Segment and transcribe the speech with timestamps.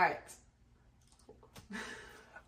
[0.00, 0.18] All right.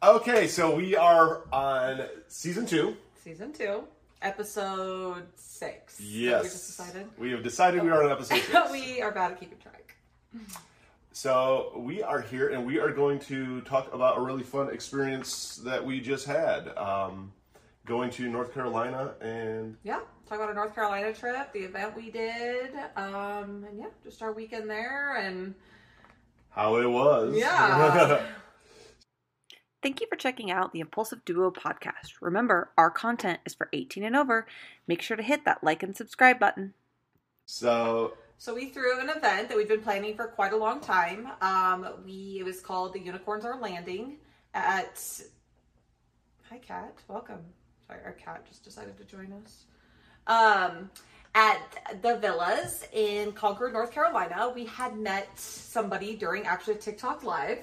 [0.02, 2.96] Okay, so we are on season two.
[3.22, 3.84] Season two,
[4.22, 6.00] episode six.
[6.00, 6.44] Yes.
[6.44, 7.06] We just decided.
[7.18, 8.70] We have decided we are on episode six.
[8.70, 9.96] we are bad at keeping track.
[11.12, 15.56] So we are here and we are going to talk about a really fun experience
[15.56, 16.68] that we just had.
[16.78, 17.34] Um,
[17.84, 22.10] going to North Carolina and Yeah, talk about our North Carolina trip, the event we
[22.10, 25.54] did, um, and yeah, just our weekend there, and
[26.52, 27.36] how it was.
[27.36, 28.26] Yeah.
[29.82, 32.12] Thank you for checking out the Impulsive Duo podcast.
[32.20, 34.46] Remember, our content is for 18 and over.
[34.86, 36.74] Make sure to hit that like and subscribe button.
[37.46, 41.28] so So we threw an event that we've been planning for quite a long time.
[41.40, 44.18] Um, we it was called the Unicorns Are Landing
[44.54, 45.02] at.
[46.48, 46.94] Hi, Cat.
[47.08, 47.40] Welcome.
[47.86, 49.64] Sorry, our cat just decided to join us.
[50.26, 50.90] Um,
[51.34, 57.58] at the villas in Concord, North Carolina, we had met somebody during actually TikTok live.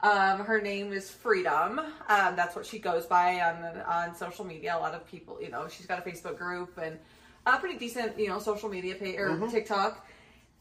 [0.00, 1.78] Um, her name is Freedom.
[1.78, 4.76] Um, that's what she goes by on on social media.
[4.76, 6.98] A lot of people, you know, she's got a Facebook group and
[7.46, 10.06] a pretty decent, you know, social media page or TikTok.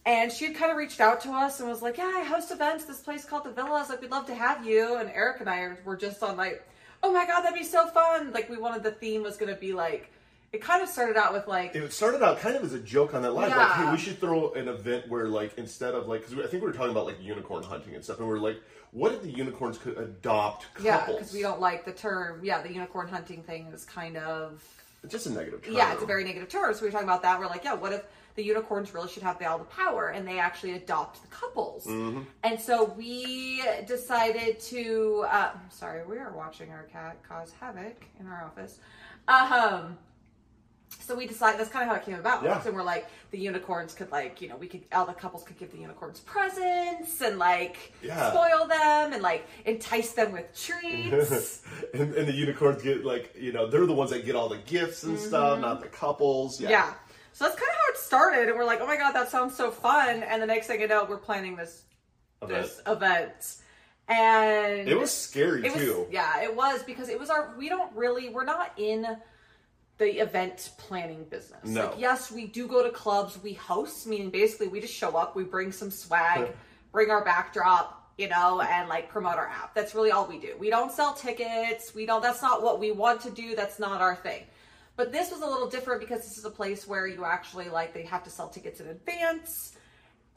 [0.05, 2.51] And she had kind of reached out to us and was like, "Yeah, I host
[2.51, 2.85] events.
[2.85, 3.89] This place called the Villas.
[3.89, 6.63] Like, we'd love to have you." And Eric and I were just on like,
[7.01, 9.59] "Oh my god, that'd be so fun!" Like, we wanted the theme was going to
[9.59, 10.11] be like.
[10.55, 13.13] It kind of started out with like, it started out kind of as a joke
[13.13, 13.49] on that live.
[13.49, 13.85] Like, Yeah.
[13.87, 16.69] hey, we should throw an event where, like, instead of like, because I think we
[16.69, 18.61] were talking about like unicorn hunting and stuff, and we are like,
[18.91, 20.85] what if the unicorns could adopt couples?
[20.85, 22.39] yeah, because we don't like the term.
[22.41, 24.63] Yeah, the unicorn hunting thing is kind of
[25.03, 25.73] It's just a negative term.
[25.73, 26.73] yeah, it's a very negative term.
[26.73, 27.37] So we were talking about that.
[27.37, 28.03] We're like, yeah, what if
[28.35, 31.85] the unicorns really should have all the power and they actually adopt the couples?
[31.87, 35.25] And so we decided to.
[35.29, 38.79] Uh, sorry, we are watching our cat cause havoc in our office.
[39.27, 39.97] Um.
[41.05, 42.43] So we decided that's kind of how it came about.
[42.43, 42.61] Yeah.
[42.65, 45.57] And we're like, the unicorns could like, you know, we could all the couples could
[45.59, 48.31] give the unicorns presents and like Yeah.
[48.31, 51.61] spoil them and like entice them with treats.
[51.93, 54.57] and, and the unicorns get like, you know, they're the ones that get all the
[54.57, 55.83] gifts and stuff, not mm-hmm.
[55.83, 56.59] the couples.
[56.59, 56.69] Yeah.
[56.69, 56.93] Yeah.
[57.33, 59.57] So that's kind of how it started, and we're like, "Oh my god, that sounds
[59.57, 61.83] so fun!" And the next thing you know, we're planning this
[62.41, 62.63] Event.
[62.63, 63.57] this event,
[64.07, 66.07] and It was scary it was too.
[66.09, 69.05] yeah, it was because it was our we don't really we're not in
[69.97, 71.63] the event planning business.
[71.63, 71.87] No.
[71.87, 75.35] Like, yes, we do go to clubs, we host, meaning basically we just show up,
[75.35, 76.49] we bring some swag,
[76.91, 79.73] bring our backdrop, you know, and like promote our app.
[79.73, 80.55] That's really all we do.
[80.59, 81.95] We don't sell tickets.
[81.95, 83.55] We don't, that's not what we want to do.
[83.55, 84.43] That's not our thing.
[84.97, 87.93] But this was a little different because this is a place where you actually like,
[87.93, 89.77] they have to sell tickets in advance.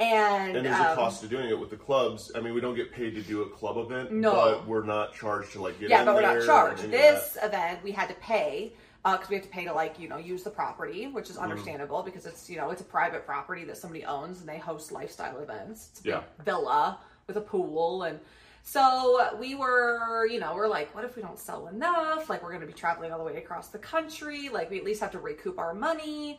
[0.00, 2.30] And, And there's a um, cost to doing it with the clubs.
[2.34, 4.32] I mean, we don't get paid to do a club event, No.
[4.32, 6.84] but we're not charged to like get yeah, in but we're not charged.
[6.84, 8.72] and any of This event we had to pay
[9.04, 11.50] because we have to pay to like you know use the property, which is Mm-hmm.
[11.50, 14.92] understandable because it's you know it's a private property that somebody owns and they host
[14.92, 15.88] lifestyle events.
[15.92, 16.22] It's a Yeah.
[16.44, 18.18] villa with a pool and.
[18.64, 22.28] So we were, you know, we're like, what if we don't sell enough?
[22.28, 24.50] Like, we're going to be traveling all the way across the country.
[24.50, 26.38] Like, we at least have to recoup our money.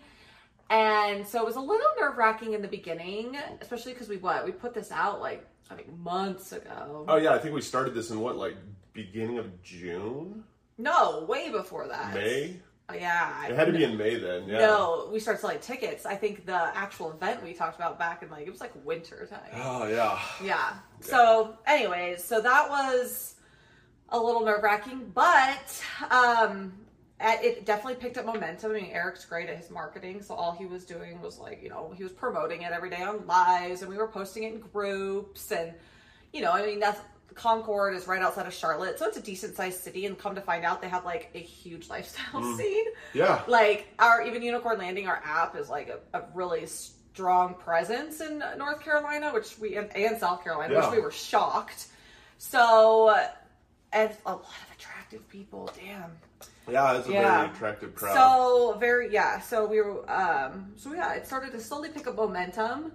[0.70, 4.46] And so it was a little nerve wracking in the beginning, especially because we what
[4.46, 7.06] we put this out like I think months ago.
[7.08, 8.56] Oh yeah, I think we started this in what like
[8.94, 10.44] beginning of June,
[10.80, 12.14] No, way before that.
[12.16, 12.56] May.
[12.90, 13.46] Oh, Yeah.
[13.48, 14.48] It had to be in May then.
[14.48, 14.60] Yeah.
[14.60, 16.06] No, we started selling tickets.
[16.08, 19.28] I think the actual event we talked about back in like it was like winter
[19.30, 19.62] time.
[19.62, 20.20] Oh yeah.
[20.44, 20.74] Yeah.
[21.02, 23.36] So, anyways, so that was
[24.10, 26.74] a little nerve wracking, but um,
[27.22, 28.72] it definitely picked up momentum.
[28.72, 31.70] I mean, Eric's great at his marketing, so all he was doing was like, you
[31.70, 34.60] know, he was promoting it every day on lives, and we were posting it in
[34.62, 35.74] groups, and
[36.34, 37.00] you know, I mean, that's
[37.36, 40.06] Concord is right outside of Charlotte, so it's a decent sized city.
[40.06, 43.42] And come to find out, they have like a huge lifestyle scene Yeah.
[43.48, 48.40] like our even unicorn landing our app is like a, a really strong presence in
[48.58, 50.88] north carolina which we and, and south carolina Yeah.
[50.90, 51.88] which we were shocked
[52.38, 53.10] so
[53.92, 56.12] and a lot of attractive people damn
[56.72, 57.38] Yeah, it's a Yeah.
[57.42, 58.14] very attractive crowd.
[58.16, 62.16] so very yeah so we were um so yeah it started to slowly pick up
[62.16, 62.92] momentum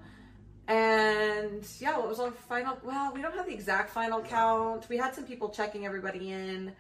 [0.69, 4.97] and yeah what was our final well we don't have the exact final count we
[4.97, 6.73] had some people checking everybody in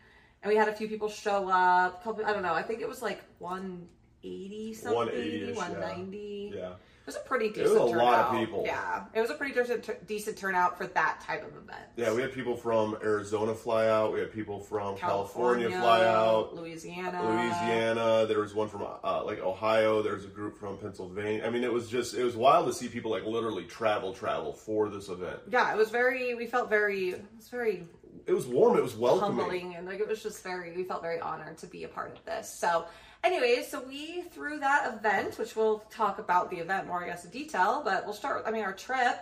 [0.42, 2.88] and we had a few people show up couple i don't know i think it
[2.88, 5.54] was like 180 something 180-ish, yeah.
[5.54, 6.72] 190 yeah.
[7.04, 8.40] It was a pretty was decent a lot of turnout.
[8.40, 8.62] people.
[8.64, 12.22] yeah it was a pretty decent, decent turnout for that type of event Yeah, we
[12.22, 14.12] had people from Arizona fly out.
[14.14, 16.54] We had people from California, fly out.
[16.56, 18.26] louisiana Louisiana.
[18.26, 20.02] There was one from uh, like Ohio.
[20.02, 21.44] There was a group from Pennsylvania.
[21.46, 24.52] I mean, it was just it was wild to see people like literally travel, travel
[24.52, 25.40] for this event.
[25.50, 27.86] yeah it was very we felt very it was very
[28.26, 28.78] It was warm.
[28.78, 29.36] It was welcoming.
[29.38, 32.16] humbling and like it was just very we felt very honored to be a part
[32.16, 32.86] of this so
[33.24, 37.24] anyways so we threw that event which we'll talk about the event more i guess
[37.24, 39.18] in detail but we'll start i mean our trip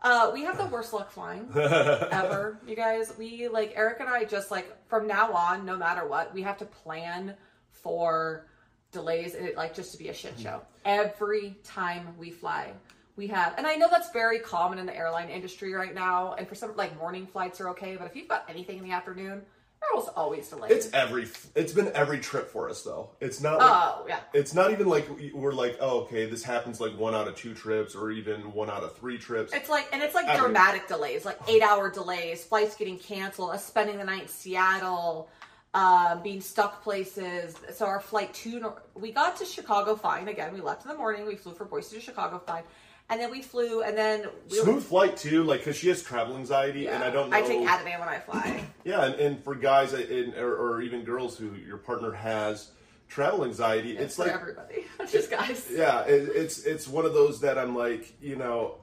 [0.00, 3.12] Uh, we have the worst luck flying ever, you guys.
[3.18, 6.56] We like Eric and I just like from now on, no matter what, we have
[6.58, 7.34] to plan
[7.70, 8.46] for
[8.90, 12.72] delays and it like just to be a shit show every time we fly.
[13.16, 16.32] We have, and I know that's very common in the airline industry right now.
[16.38, 18.92] And for some, like morning flights are okay, but if you've got anything in the
[18.92, 19.42] afternoon,
[19.80, 20.72] they're always delayed.
[20.72, 21.26] It's every.
[21.54, 23.10] It's been every trip for us though.
[23.20, 23.58] It's not.
[23.58, 26.96] Like, oh yeah, It's not even like we- we're like, oh, okay, this happens like
[26.98, 29.52] one out of two trips, or even one out of three trips.
[29.52, 33.50] It's like, and it's like Every- dramatic delays, like eight hour delays, flights getting canceled,
[33.50, 35.28] us spending the night in Seattle,
[35.74, 37.56] um, being stuck places.
[37.74, 40.28] So our flight to, we got to Chicago fine.
[40.28, 41.26] Again, we left in the morning.
[41.26, 42.64] We flew from Boise to Chicago fine.
[43.10, 46.36] And then we flew, and then we Smooth flight too, like because she has travel
[46.36, 47.36] anxiety, and I don't know.
[47.36, 48.64] I take Ativan when I fly.
[48.84, 52.70] Yeah, and, and for guys uh, and, or, or even girls who your partner has
[53.08, 55.68] travel anxiety, it's for like everybody, not just guys.
[55.70, 58.76] yeah, it, it's it's one of those that I'm like, you know,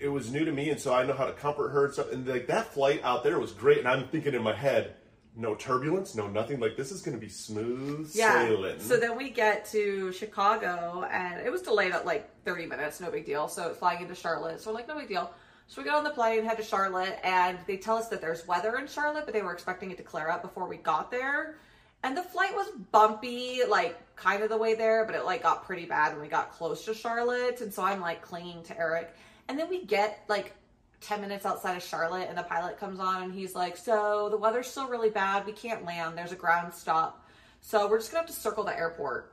[0.00, 2.12] it was new to me, and so I know how to comfort her and stuff.
[2.12, 4.94] And like that flight out there was great, and I'm thinking in my head,
[5.36, 6.60] no turbulence, no nothing.
[6.60, 8.78] Like this is going to be smooth sailing.
[8.78, 13.10] So then we get to Chicago, and it was delayed at like 30 minutes, no
[13.10, 13.48] big deal.
[13.48, 15.32] So flying into Charlotte, so like no big deal.
[15.68, 18.46] So we get on the plane, head to Charlotte, and they tell us that there's
[18.46, 21.56] weather in Charlotte, but they were expecting it to clear up before we got there.
[22.02, 25.64] And the flight was bumpy, like kind of the way there, but it like got
[25.64, 27.60] pretty bad when we got close to Charlotte.
[27.60, 29.14] And so I'm like clinging to Eric.
[29.48, 30.54] And then we get like
[31.02, 34.36] 10 minutes outside of Charlotte and the pilot comes on and he's like, So the
[34.36, 35.46] weather's still really bad.
[35.46, 36.16] We can't land.
[36.16, 37.26] There's a ground stop.
[37.60, 39.32] So we're just gonna have to circle the airport.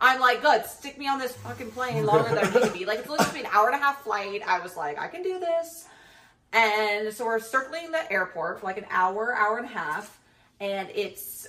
[0.00, 2.84] I'm like, good, stick me on this fucking plane longer than I need to be.
[2.84, 4.42] Like, it's to be an hour and a half flight.
[4.46, 5.86] I was like, I can do this.
[6.52, 10.20] And so we're circling the airport for like an hour, hour and a half.
[10.60, 11.48] And it's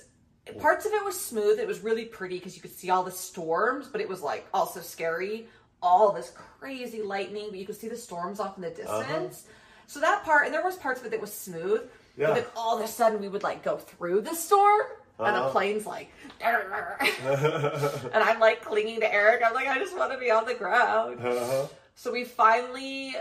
[0.60, 1.58] parts of it was smooth.
[1.58, 4.46] It was really pretty because you could see all the storms, but it was like
[4.54, 5.48] also scary.
[5.86, 9.44] All this crazy lightning, but you could see the storms off in the distance.
[9.86, 11.82] So that part, and there was parts of it that was smooth.
[12.16, 12.26] Yeah.
[12.28, 14.82] But then all of a sudden we would like go through the storm.
[15.18, 15.50] And the Uh-huh.
[15.50, 16.10] plane's like,
[16.42, 19.42] and I'm like clinging to Eric.
[19.46, 21.20] I'm like, I just want to be on the ground.
[21.24, 21.66] uh-huh.
[21.94, 23.14] So we finally,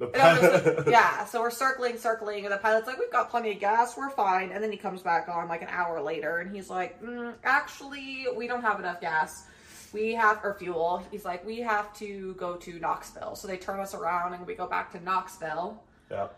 [0.00, 0.10] no,
[0.88, 1.24] yeah.
[1.26, 4.50] So we're circling, circling, and the pilot's like, "We've got plenty of gas, we're fine."
[4.52, 8.26] And then he comes back on like an hour later, and he's like, mm, "Actually,
[8.34, 9.44] we don't have enough gas.
[9.92, 13.80] We have or fuel." He's like, "We have to go to Knoxville." So they turn
[13.80, 15.82] us around, and we go back to Knoxville.
[16.10, 16.28] yeah.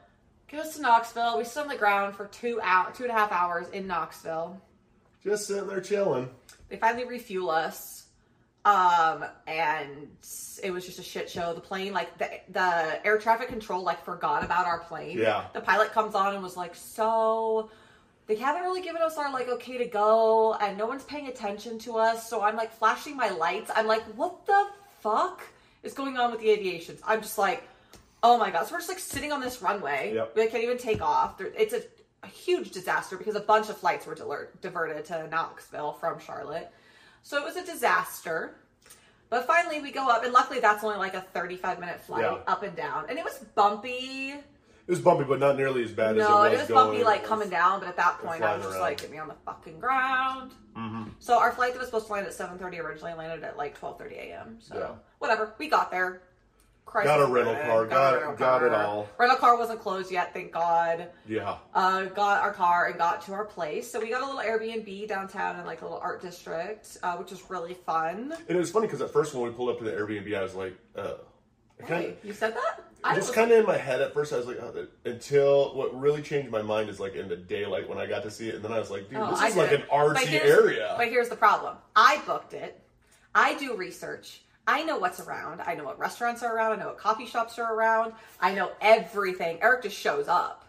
[0.47, 1.39] Get us to Knoxville.
[1.39, 4.61] We sit on the ground for two hour, two and a half hours in Knoxville.
[5.25, 6.29] Just sitting there chilling.
[6.69, 8.03] They finally refuel us.
[8.67, 10.09] Um, and
[10.63, 11.55] it was just a shit show.
[11.55, 15.19] The plane, like the the air traffic control, like forgot about our plane.
[15.19, 15.47] Yeah.
[15.55, 17.71] The pilot comes on and was like, "So,
[18.27, 21.79] they haven't really given us our like okay to go, and no one's paying attention
[21.81, 23.71] to us." So I'm like flashing my lights.
[23.75, 24.67] I'm like, "What the
[25.01, 25.43] fuck
[25.83, 27.63] is going on with the aviations?" I'm just like,
[28.23, 30.13] "Oh my god!" So we're just like sitting on this runway.
[30.15, 30.37] Yep.
[30.37, 31.41] We can't even take off.
[31.41, 31.83] It's a,
[32.23, 36.71] a huge disaster because a bunch of flights were diler- diverted to Knoxville from Charlotte.
[37.23, 38.55] So it was a disaster.
[39.31, 42.39] But finally, we go up, and luckily, that's only like a 35 minute flight Yeah.
[42.47, 43.07] up and down.
[43.09, 44.35] And it was bumpy.
[44.87, 46.87] It was bumpy, but not nearly as bad as No, it it was was going.
[46.89, 47.81] bumpy, like coming down.
[47.81, 48.83] But at that point, I was just around.
[48.83, 50.53] like, get me on the fucking ground.
[50.77, 51.11] Mhm.
[51.21, 54.17] So our flight that was supposed to land at 7:30 originally landed at like 12:30
[54.17, 54.59] a.m.
[54.61, 54.89] So Yeah.
[55.21, 56.21] whatever, we got there.
[56.93, 59.09] Got a rental car, got- rental got it all.
[59.19, 61.09] Rental car wasn't closed yet, thank God.
[61.27, 61.57] Yeah.
[61.75, 63.91] Uh, got our car and got to our place.
[63.91, 67.31] So we got a little Airbnb downtown in like a little art district, uh, which
[67.33, 68.37] was really fun.
[68.49, 70.43] And it was funny because at first when we pulled up to the Airbnb, I
[70.43, 70.75] was like,
[71.83, 72.85] uh, Hey, you said that?
[73.03, 74.33] I just was- kind of in my head at first.
[74.33, 77.89] I was like, oh, until what really changed my mind is like in the daylight
[77.89, 79.49] when I got to see it, and then I was like, dude, Oh, this I
[79.49, 79.87] is like an it.
[79.91, 80.95] But artsy area.
[80.97, 81.77] But here's the problem.
[81.95, 82.81] I booked it.
[83.35, 84.41] I do research.
[84.67, 85.61] I know what's around.
[85.61, 86.73] I know what restaurants are around.
[86.73, 88.15] I know what coffee shops are around.
[88.41, 89.59] I know everything.
[89.61, 90.63] Eric just shows up.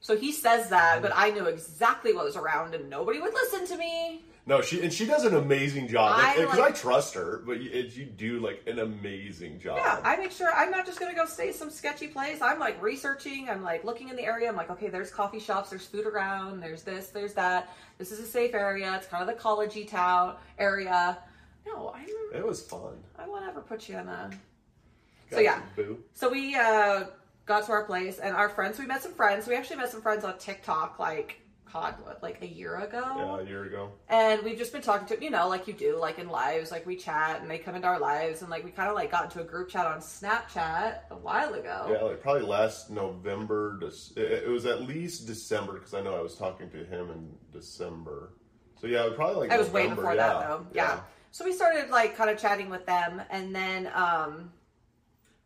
[0.00, 3.66] So he says that, but I knew exactly what was around and nobody would listen
[3.66, 4.24] to me.
[4.44, 7.60] No, she and she does an amazing job I because like- I trust her, but
[7.60, 9.78] you, you do like an amazing job.
[9.78, 12.42] Yeah, I make sure I'm not just gonna go stay some sketchy place.
[12.42, 13.48] I'm like researching.
[13.48, 14.48] I'm like looking in the area.
[14.48, 15.70] I'm like, okay, there's coffee shops.
[15.70, 16.60] There's food around.
[16.60, 17.10] There's this.
[17.10, 17.72] There's that.
[17.98, 18.92] This is a safe area.
[18.96, 21.18] It's kind of the collegey town area.
[21.64, 22.06] No, I'm.
[22.34, 22.96] it was fun.
[23.16, 24.30] I won't ever put you in a.
[25.30, 25.62] So yeah.
[25.76, 25.98] boo.
[26.14, 27.04] So we uh,
[27.46, 28.76] got to our place, and our friends.
[28.78, 29.46] We met some friends.
[29.46, 31.41] We actually met some friends on TikTok, like
[31.72, 33.02] What, like a year ago.
[33.02, 33.92] Yeah, a year ago.
[34.08, 36.70] And we've just been talking to him, you know, like you do, like in lives,
[36.70, 39.10] like we chat and they come into our lives, and like we kind of like
[39.10, 41.88] got into a group chat on Snapchat a while ago.
[41.90, 43.80] Yeah, like probably last November.
[44.16, 47.30] It it was at least December because I know I was talking to him in
[47.52, 48.34] December.
[48.80, 50.28] So yeah, probably like I was way November, before yeah.
[50.28, 50.66] that though.
[50.74, 51.00] Yeah.
[51.30, 54.52] So we started like kind of chatting with them, and then um,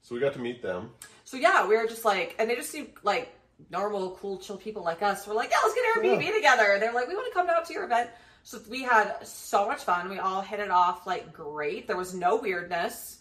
[0.07, 0.91] So we got to meet them.
[1.25, 3.36] So yeah, we were just like, and they just seemed like
[3.71, 5.27] normal, cool, chill people like us.
[5.27, 6.33] We're like, yeah, let's get Airbnb Yeah.
[6.35, 6.77] together.
[6.79, 8.11] They're like, we want to come out to your event.
[8.43, 10.09] So we had so much fun.
[10.09, 11.87] We all hit it off like great.
[11.89, 13.19] There was no weirdness.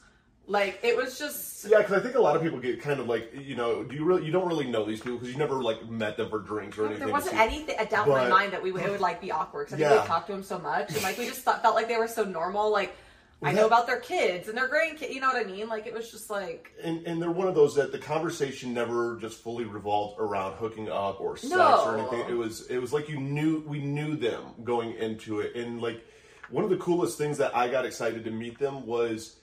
[0.48, 3.08] Like it was just Yeah, because I think a lot of people get kind of
[3.08, 5.64] like, you know, do you really, you don't really know these people because you never
[5.64, 7.04] like met them for drinks or anything.
[7.06, 9.32] there wasn't anything a doubt in my mind that we would, it would like be
[9.32, 9.90] awkward because I Yeah.
[9.90, 11.98] think we talked to them so much and like we just thought, felt like they
[11.98, 12.72] were so normal.
[12.72, 12.96] Like
[13.42, 15.14] I Well, know about their kids and their grandkids.
[15.14, 15.68] You know what I mean?
[15.68, 19.18] Like it was just like And, and they're one of those that the conversation never
[19.18, 21.84] just fully revolved around hooking up or sex No.
[21.86, 22.30] or anything.
[22.30, 26.04] It was it was like you knew we knew them going into it, and like
[26.50, 29.36] one of the coolest things that I got excited to meet them was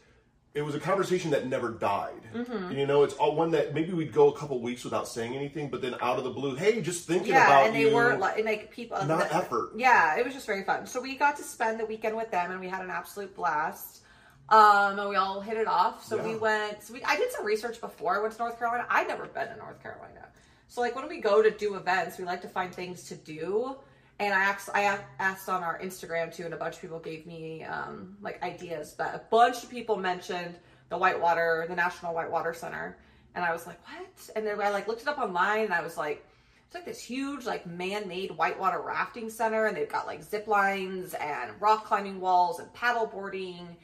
[0.54, 2.20] it was a conversation that never died.
[2.34, 2.72] Mm-hmm.
[2.72, 5.70] You know, it's all one that maybe we'd go a couple weeks without saying anything,
[5.70, 7.40] but then out of the blue, hey, just thinking about it.
[7.40, 7.94] yeah, about and they you.
[7.94, 9.70] weren't like, like people Not the- effort.
[9.76, 10.86] Yeah, it was just very fun.
[10.86, 14.00] So we got to spend the weekend with them, and we had an absolute blast.
[14.48, 16.04] Um, and we all hit it off.
[16.04, 16.82] So we went.
[16.82, 18.86] So we, I did some research before I went to North Carolina.
[18.90, 20.26] I'd never been to North Carolina.
[20.68, 23.76] So like when we go to do events, we like to find things to do.
[24.22, 27.26] And I asked, I asked on our Instagram too, and a bunch of people gave
[27.26, 28.94] me um, like ideas.
[28.96, 30.54] But a bunch of people mentioned
[30.90, 32.98] the Whitewater, the National Whitewater Center,
[33.34, 34.30] and I was like, what?
[34.36, 36.24] And then I like looked it up online, and I was like,
[36.66, 41.14] it's like this huge like man-made whitewater rafting center, and they've got like zip lines
[41.14, 43.76] and rock climbing walls and paddle boarding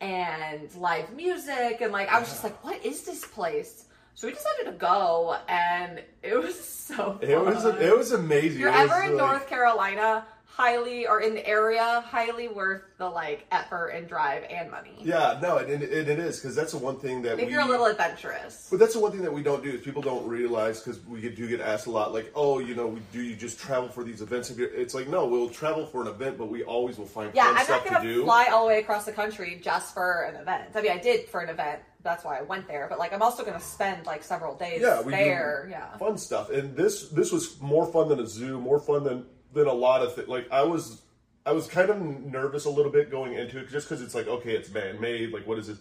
[0.00, 3.84] and live music, and like I was just like, what is this place?
[4.18, 6.58] So we decided to go, and it was
[6.88, 7.20] so.
[7.22, 8.50] it was it was amazing.
[8.54, 10.26] If you're It ever in like- North Carolina,
[10.62, 14.96] highly or in the area, highly worth the like effort and drive and money.
[15.00, 17.52] Yeah, no, and, and it is because that's the one thing that If we.
[17.52, 18.66] you're a little adventurous.
[18.68, 21.20] But that's the one thing that we don't do is people don't realize because we
[21.28, 24.20] do get asked a lot, like, oh, you know, do you just travel for these
[24.20, 24.50] events?
[24.50, 27.30] If you're- It's like, no, we'll travel for an event, but we always will find
[27.34, 28.24] Yeah, fun I'm stuff not gonna to do.
[28.24, 30.70] fly all the way across the country just for an event.
[30.74, 31.82] I mean, I did for an event.
[32.02, 32.86] That's why I went there.
[32.90, 35.64] But like, I'm also gonna spend like several days yeah, we there.
[35.66, 35.96] do Yeah.
[35.98, 39.66] fun stuff, and this this was more fun than a zoo, more fun than than
[39.66, 40.28] a lot of things.
[40.28, 41.02] Like I was.
[41.46, 44.28] I was kind of nervous a little bit going into it just because it's like,
[44.28, 45.32] okay, it's man made.
[45.32, 45.78] Like, what is this?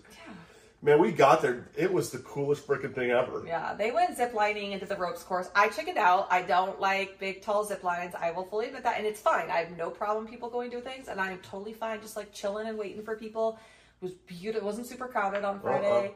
[0.81, 1.67] Man, we got there.
[1.75, 3.43] It was the coolest freaking thing ever.
[3.45, 5.49] Yeah, they went zip lining into the ropes course.
[5.55, 6.27] I chickened out.
[6.31, 8.13] I don't like big, tall zip lines.
[8.15, 9.49] I will fully admit that, and it's fine.
[9.49, 12.67] I have no problem people going to things, and I'm totally fine just like chilling
[12.67, 13.59] and waiting for people.
[14.01, 14.61] It was beautiful.
[14.61, 15.87] It wasn't super crowded on uh, Friday.
[15.89, 16.09] Uh-uh.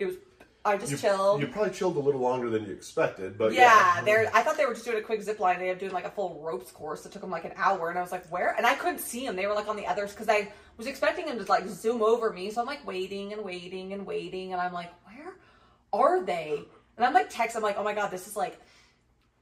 [0.00, 0.14] It was.
[0.66, 1.40] I just You, chilled.
[1.40, 4.30] you probably chilled a little longer than you expected, but yeah, they're.
[4.34, 5.58] I thought they were just doing a quick zip line.
[5.58, 7.02] They were doing like a full ropes course.
[7.02, 9.26] that took them like an hour, and I was like, "Where?" And I couldn't see
[9.26, 9.36] them.
[9.36, 12.32] They were like on the others because I was expecting them to like zoom over
[12.32, 12.50] me.
[12.50, 15.34] So I'm like waiting and waiting and waiting, and I'm like, "Where
[15.92, 16.60] are they?"
[16.96, 17.56] And I'm like text.
[17.56, 18.58] I'm like, "Oh my god, this is like."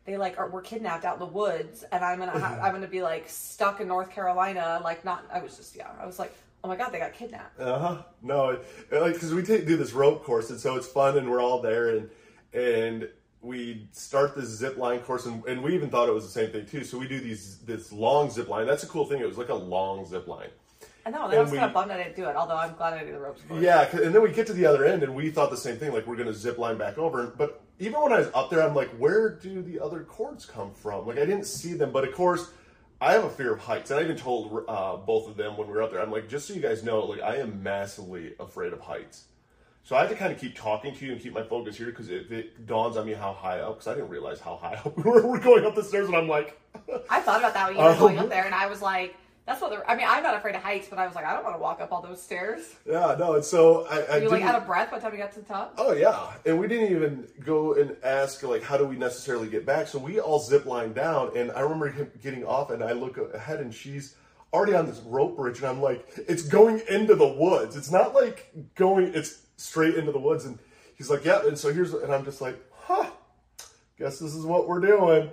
[0.06, 2.86] They like are were kidnapped out in the woods, and I'm gonna ha- I'm gonna
[2.86, 5.24] be like stuck in North Carolina, like not.
[5.32, 5.88] I was just yeah.
[5.98, 7.60] I was like, oh my god, they got kidnapped.
[7.60, 8.02] Uh huh.
[8.22, 11.30] No, it- like because we take, do this rope course, and so it's fun, and
[11.30, 12.10] we're all there, and
[12.52, 13.08] and
[13.42, 16.50] we start this zip line course, and, and we even thought it was the same
[16.50, 16.82] thing too.
[16.82, 18.66] So we do these this long zip line.
[18.66, 19.20] That's a cool thing.
[19.20, 20.48] It was like a long zip line.
[21.06, 21.26] I know.
[21.26, 22.34] And I was we- kind of bummed I didn't do it.
[22.34, 23.62] Although I'm glad I did the ropes course.
[23.62, 25.92] Yeah, and then we get to the other end, and we thought the same thing.
[25.92, 28.74] Like we're gonna zip line back over, but even when I was up there, I'm
[28.74, 31.06] like, where do the other cords come from?
[31.06, 32.48] Like I didn't see them, but of course.
[33.00, 35.66] I have a fear of heights, and I even told uh, both of them when
[35.66, 36.00] we were up there.
[36.00, 39.24] I'm like, just so you guys know, like I am massively afraid of heights.
[39.82, 41.86] So I have to kind of keep talking to you and keep my focus here
[41.88, 43.74] because it, it dawns on me how high up.
[43.74, 45.26] Because I didn't realize how high up we were.
[45.26, 46.58] We're going up the stairs, and I'm like,
[47.10, 49.14] I thought about that when you were Um, going up there, and I was like,
[49.46, 51.34] "That's what." they're I mean, I'm not afraid of heights, but I was like, I
[51.34, 52.74] don't want to walk up all those stairs.
[52.86, 53.34] yeah, no.
[53.34, 55.40] And so I, I You're like out of breath by the time you got to
[55.40, 55.74] the top.
[55.78, 59.64] Oh yeah, and we didn't even go and ask like how do we necessarily get
[59.64, 59.88] back.
[59.88, 63.18] So we all zip line down, and I remember him getting off, and I look
[63.34, 64.16] ahead, and she's
[64.54, 67.76] already on this rope bridge, and I'm like, it's going into the woods.
[67.76, 70.44] It's not like going, it's straight into the woods.
[70.44, 70.60] And
[70.96, 71.44] he's like, yeah.
[71.44, 73.10] And so here's, and I'm just like, huh,
[73.98, 75.30] guess this is what we're doing.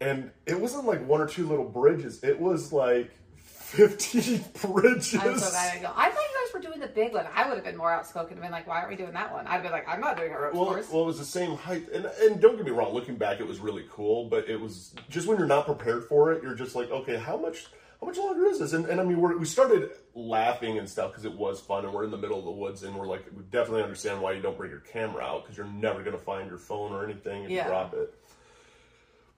[0.00, 2.22] And it wasn't like one or two little bridges.
[2.22, 5.14] It was like 15 bridges.
[5.16, 5.90] I'm so glad I go.
[5.94, 7.26] I thought you guys were doing the big one.
[7.34, 9.46] I would have been more outspoken and been like, "Why aren't we doing that one?"
[9.46, 11.24] I'd have been like, "I'm not doing a ropes Well, course." well, it was the
[11.24, 12.94] same height, and and don't get me wrong.
[12.94, 16.32] Looking back, it was really cool, but it was just when you're not prepared for
[16.32, 17.66] it, you're just like, okay, how much,
[18.00, 18.72] how much longer is this?
[18.72, 21.92] And, and I mean, we're, we started laughing and stuff because it was fun, and
[21.92, 24.40] we're in the middle of the woods, and we're like, we definitely understand why you
[24.40, 27.50] don't bring your camera out because you're never gonna find your phone or anything if
[27.50, 27.64] Yeah.
[27.64, 28.14] you drop it.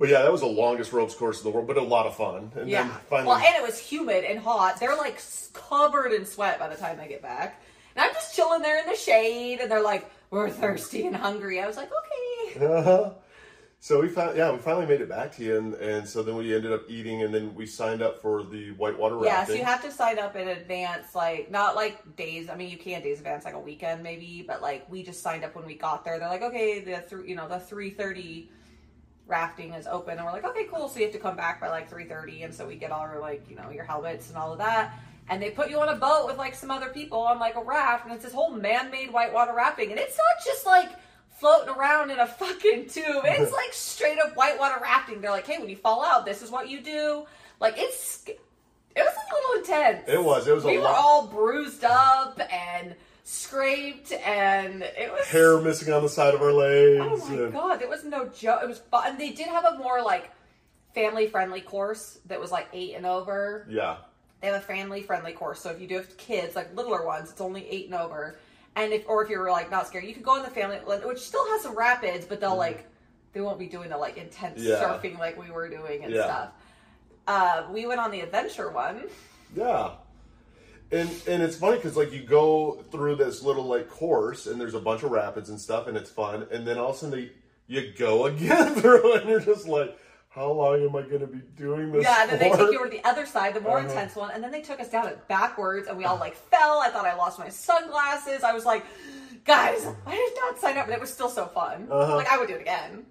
[0.00, 2.16] But yeah, that was the longest ropes course in the world, but a lot of
[2.16, 2.50] fun.
[2.57, 2.85] And yeah.
[2.85, 4.80] then finally, Well, and it was humid and hot.
[4.80, 7.61] They're like covered in sweat by the time they get back.
[7.95, 11.61] And I'm just chilling there in the shade, and they're like, "We're thirsty and hungry."
[11.61, 13.11] I was like, "Okay." Uh-huh.
[13.80, 16.37] So we found, yeah, we finally made it back to you, and, and so then
[16.37, 19.26] we ended up eating, and then we signed up for the whitewater rafting.
[19.26, 22.49] Yeah, so you have to sign up in advance, like not like days.
[22.49, 25.45] I mean, you can days advance, like a weekend maybe, but like we just signed
[25.45, 26.19] up when we got there.
[26.19, 28.50] They're like, okay, the th- you know the three thirty
[29.30, 30.88] rafting is open, and we're like, okay, cool.
[30.88, 33.00] So you have to come back by like three thirty, and so we get all
[33.00, 34.99] our like you know your helmets and all of that.
[35.28, 37.62] And they put you on a boat with like some other people on like a
[37.62, 40.90] raft, and it's this whole man-made whitewater rafting, and it's not just like
[41.38, 43.22] floating around in a fucking tube.
[43.25, 45.20] It's like straight up whitewater rafting.
[45.20, 47.25] They're like, hey, when you fall out, this is what you do.
[47.60, 48.38] Like it's it
[48.96, 50.08] was a little intense.
[50.08, 50.49] It was.
[50.49, 50.96] It was we were lot.
[50.96, 52.94] all bruised up and
[53.30, 57.00] scraped, and it was Hair missing on the side of our legs.
[57.00, 58.60] Oh my and- god, it was no joke.
[58.62, 59.04] It was fun.
[59.06, 60.30] And they did have a more like
[60.94, 63.66] family friendly course that was like eight and over.
[63.68, 63.96] Yeah.
[64.40, 67.30] They have a family friendly course, so if you do have kids, like littler ones,
[67.30, 68.38] it's only eight and over.
[68.76, 71.18] And if or if you're like not scared, you could go in the family, which
[71.18, 72.87] still has some rapids, but they'll like
[73.32, 74.68] they won't be doing the like intense Mm-hmm.
[74.70, 74.82] Yeah.
[74.82, 76.25] surfing like we were doing and Yeah.
[76.25, 76.49] stuff.
[77.28, 79.04] Uh, we went on the adventure one.
[79.54, 79.90] Yeah.
[80.92, 84.75] And and it's funny because like you go through this little like course and there's
[84.75, 87.18] a bunch of rapids and stuff and it's fun and then all of a sudden
[87.20, 87.30] they,
[87.68, 89.97] you go again through and you're just like,
[90.30, 92.02] how long am I going to be doing this?
[92.04, 93.88] Yeah, and then they take you over to the other side, the more Uh-huh.
[93.88, 96.78] intense one, and then they took us down it backwards, and we all like fell.
[96.80, 98.42] I thought I lost my sunglasses.
[98.44, 98.85] I was like,
[99.44, 101.88] guys, I did not sign up, and it was still so fun.
[101.90, 102.14] Uh-huh.
[102.16, 103.06] Like I would do it again.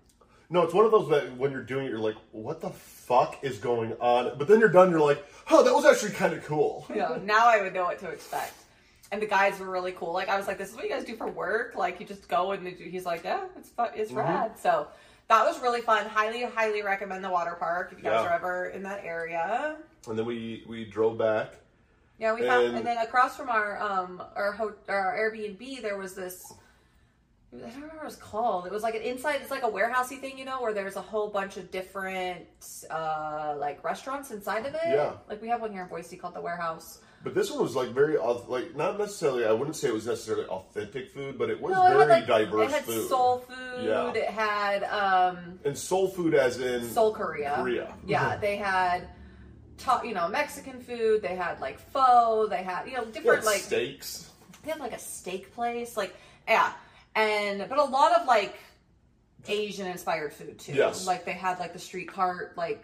[0.51, 3.37] No, it's one of those that when you're doing it, you're like, what the fuck
[3.43, 4.37] is going on?
[4.37, 6.85] But then you're done, you're like, oh, that was actually kind of cool.
[6.95, 8.53] Know, now I would know what to expect.
[9.11, 10.11] And the guys were really cool.
[10.11, 11.75] Like I was like, this is what you guys do for work.
[11.75, 13.89] Like you just go and he's like, yeah, it's fun.
[13.95, 14.19] It's Mm-hmm.
[14.19, 14.59] rad.
[14.59, 14.87] So
[15.27, 16.05] that was really fun.
[16.07, 18.29] Highly, highly recommend the water park if you guys Yeah.
[18.29, 19.77] are ever in that area.
[20.07, 21.53] And then we we drove back.
[22.19, 25.97] Yeah, we found, And- and then across from our um our ho- our Airbnb, there
[25.97, 26.53] was this.
[27.51, 28.67] I don't remember what it was called.
[28.67, 29.41] It was like an inside.
[29.41, 32.45] It's like a warehousey thing, you know, where there's a whole bunch of different
[32.91, 34.81] uh like restaurants inside of it.
[34.85, 35.13] Yeah.
[35.27, 36.99] Like we have one here in Boise called the Warehouse.
[37.23, 39.45] But this one was like very like not necessarily.
[39.45, 42.09] I wouldn't say it was necessarily authentic food, but it was No, it very had
[42.09, 43.09] like diverse it had food.
[43.09, 43.83] soul food.
[43.85, 44.11] Yeah.
[44.13, 47.55] It had um and soul food, as in Seoul, Korea.
[47.57, 47.93] Korea.
[48.05, 49.07] Yeah, they had.
[49.79, 51.21] Ta- you know, Mexican food.
[51.21, 52.47] They had like pho.
[52.49, 54.29] They had you know different like steaks.
[54.63, 56.13] they had like a steak place like
[56.47, 56.73] yeah
[57.15, 58.55] and but a lot of like
[59.47, 61.07] asian inspired food too Yes.
[61.07, 62.83] like they had like the street cart like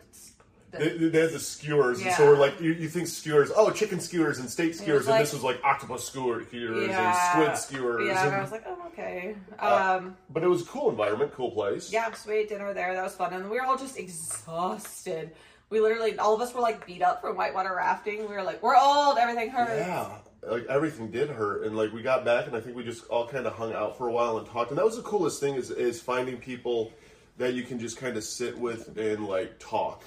[0.71, 3.49] the, They, had the skewers, and so we're like, you, you think skewers?
[3.55, 7.55] Oh, chicken skewers and steak skewers, and like- this was like octopus skewers yeah, and
[7.55, 8.05] squid skewers.
[8.07, 10.89] yeah and and- i was like oh okay Uh, um but it was a cool
[10.89, 11.93] environment, cool place.
[11.93, 15.31] yeah so we ate dinner there that was fun and we were all just exhausted
[15.69, 18.61] we literally all of us were like beat up from whitewater rafting we were like
[18.61, 20.09] we're old everything hurts Yeah,
[20.47, 23.27] like everything did hurt, and like we got back, and I think we just all
[23.27, 25.55] kind of hung out for a while and talked, and that was the coolest thing
[25.55, 26.91] is is finding people
[27.37, 30.03] that you can just kind of sit with and like talk,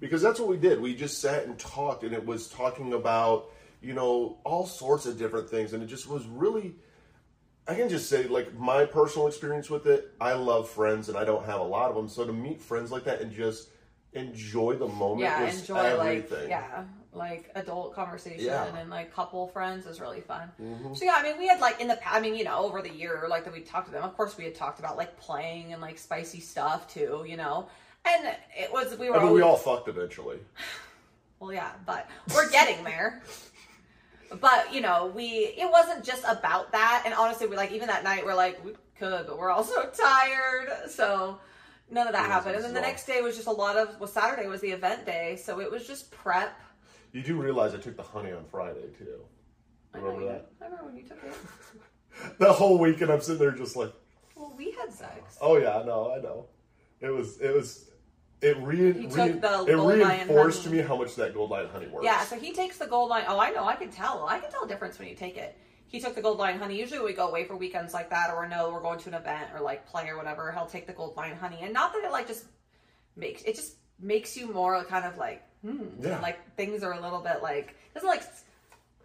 [0.00, 0.80] because that's what we did.
[0.80, 3.50] We just sat and talked, and it was talking about
[3.80, 6.74] you know all sorts of different things, and it just was really.
[7.68, 11.24] I can just say, like my personal experience with it, I love friends, and I
[11.24, 12.08] don't have a lot of them.
[12.08, 13.68] So to meet friends like that and just
[14.14, 16.40] enjoy the moment yeah was enjoy everything.
[16.40, 18.64] like yeah like adult conversation Yeah.
[18.66, 18.76] Mm-hmm.
[18.78, 20.50] and like couple friends is really fun
[20.94, 22.80] so yeah i mean we had like in the pa- i mean you know over
[22.80, 25.18] the year like that we talked to them of course we had talked about like
[25.18, 27.68] playing and like spicy stuff too you know
[28.06, 30.38] and it was we were I mean, always, we all fucked eventually.
[31.40, 33.22] well yeah but we're getting there
[34.40, 35.24] but you know we
[35.58, 38.72] it wasn't just about that and honestly we like even that night we're like we
[38.98, 41.38] could but we're also tired so
[41.90, 42.90] none of that happened and then the exhausting.
[42.90, 45.70] next day was just a lot of well saturday was the event day so it
[45.70, 46.58] was just prep
[47.12, 49.20] You do realize I took the honey on Friday too.
[49.94, 50.50] I Remember you- that?
[50.60, 51.34] I remember when you took it.
[52.38, 53.90] The whole weekend I'm sitting there just like,
[54.36, 55.38] Well, we had sex.
[55.40, 56.44] oh yeah, I know, I know.
[57.00, 57.88] It was, it was,
[58.42, 61.32] it re, He re- took the it gold lion reinforced to me how much that
[61.32, 62.04] gold lion honey works.
[62.04, 63.24] Yeah, so he takes the gold line.
[63.26, 63.64] Oh, I know.
[63.64, 64.26] I can tell.
[64.28, 65.56] I can tell a difference when you take it.
[65.86, 66.78] He took the gold line honey.
[66.78, 69.50] Usually we go away for weekends like that, or no, we're going to an event
[69.54, 70.52] or like play or whatever.
[70.52, 72.44] He'll take the gold line honey, and not that it like just
[73.16, 76.20] makes it just makes you more kind of like hmm, Yeah.
[76.20, 78.22] like things are a little bit like doesn't like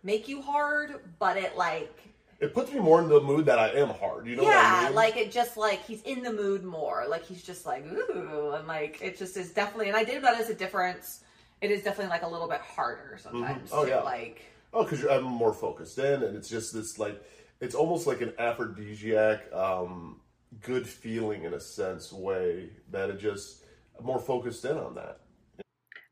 [0.03, 1.93] make you hard, but it like
[2.39, 4.27] It puts me more in the mood that I am hard.
[4.27, 4.95] You know what yeah, I mean?
[4.95, 7.05] like it just like he's in the mood more.
[7.09, 9.87] Like he's just like ooh, and like it just is definitely.
[9.87, 11.23] And I did notice a difference.
[11.61, 13.69] It is definitely like a little bit harder sometimes.
[13.73, 14.01] Oh, to, yeah.
[14.01, 14.41] like
[14.73, 17.19] oh, because I'm more focused in, and it's just this like,
[17.59, 20.21] it's almost like an aphrodisiac, um,
[20.61, 23.63] good feeling in a sense way that it just
[23.97, 25.21] I'm more focused in on that.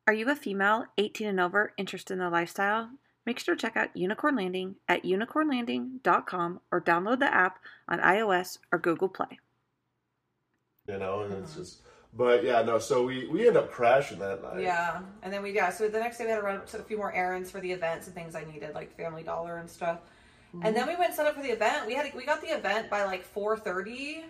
[0.08, 2.91] Are you a female, 18 and over, interested in the lifestyle?
[3.26, 8.60] Make sure to check out Unicorn Landing at unicornlanding.com or download the app on iOS
[8.72, 9.39] or Google Play.
[10.88, 11.82] you know and it's just
[12.13, 12.78] But yeah, no.
[12.78, 14.62] So we we end up crashing that night.
[14.62, 15.70] Yeah, and then we yeah.
[15.70, 17.72] So the next day we had to run to a few more errands for the
[17.72, 20.00] events and things I needed, like Family Dollar and stuff.
[20.54, 20.74] And mm-hmm.
[20.76, 21.88] then we went set up for the event.
[21.88, 24.24] We had we got the event by like four thirty,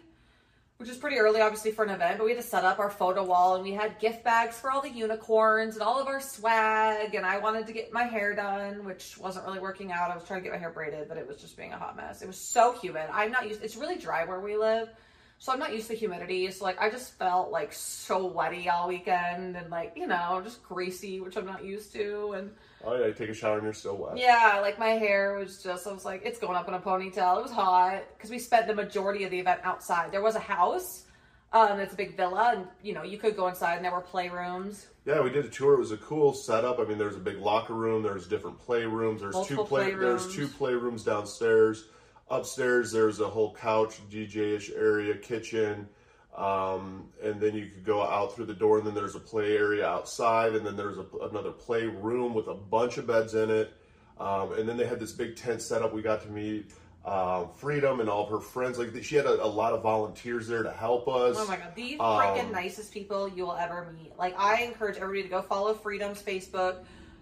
[0.77, 2.17] which is pretty early, obviously for an event.
[2.17, 4.71] But we had to set up our photo wall, and we had gift bags for
[4.71, 7.15] all the unicorns and all of our swag.
[7.15, 10.11] And I wanted to get my hair done, which wasn't really working out.
[10.11, 11.95] I was trying to get my hair braided, but it was just being a hot
[11.95, 12.21] mess.
[12.21, 13.09] It was so humid.
[13.11, 13.63] I'm not used.
[13.63, 14.89] It's really dry where we live.
[15.37, 16.49] So I'm not used to humidity.
[16.51, 20.63] So like I just felt like so wetty all weekend and like, you know, just
[20.63, 22.33] greasy, which I'm not used to.
[22.33, 22.51] And
[22.85, 24.17] Oh yeah, you take a shower and you're still wet.
[24.17, 27.39] yeah, like my hair was just, I was like, it's going up in a ponytail.
[27.39, 30.11] It was hot because we spent the majority of the event outside.
[30.11, 31.05] There was a house,
[31.51, 34.01] um, it's a big villa, and you know, you could go inside and there were
[34.03, 34.85] playrooms.
[35.05, 35.73] Yeah, we did a tour.
[35.73, 36.79] It was a cool setup.
[36.79, 38.03] I mean, there's a big locker room.
[38.03, 39.19] There's different playrooms.
[39.19, 39.93] There's Multiple two play.
[39.93, 40.33] There's playrooms.
[40.35, 41.85] two playrooms downstairs.
[42.29, 45.87] Upstairs, there's a whole couch, DJ-ish area, kitchen,
[46.35, 48.77] um, and then you could go out through the door.
[48.77, 52.47] And then there's a play area outside, and then there's a, another play room with
[52.47, 53.73] a bunch of beds in it.
[54.19, 55.93] Um, and then they had this big tent set up.
[55.93, 56.71] We got to meet
[57.05, 58.79] uh, Freedom and all of her friends.
[58.79, 61.35] Like she had a, a lot of volunteers there to help us.
[61.37, 64.17] Oh my god, the Um, freaking nicest people you will ever meet.
[64.17, 66.77] Like I encourage everybody to go follow Freedom's Facebook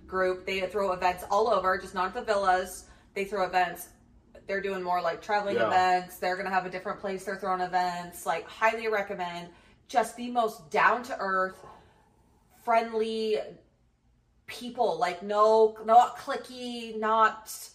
[0.08, 0.46] group.
[0.46, 2.86] They throw events all over, just not at the villas.
[3.14, 3.90] They throw events.
[4.48, 5.68] They're doing more like traveling Yeah.
[5.68, 6.18] events.
[6.18, 8.26] They're gonna have a different place they're throwing events.
[8.26, 9.50] Like highly recommend.
[9.88, 11.58] Just the most down to earth,
[12.64, 13.38] friendly
[14.48, 14.98] people.
[14.98, 17.70] Like no, not clicky, not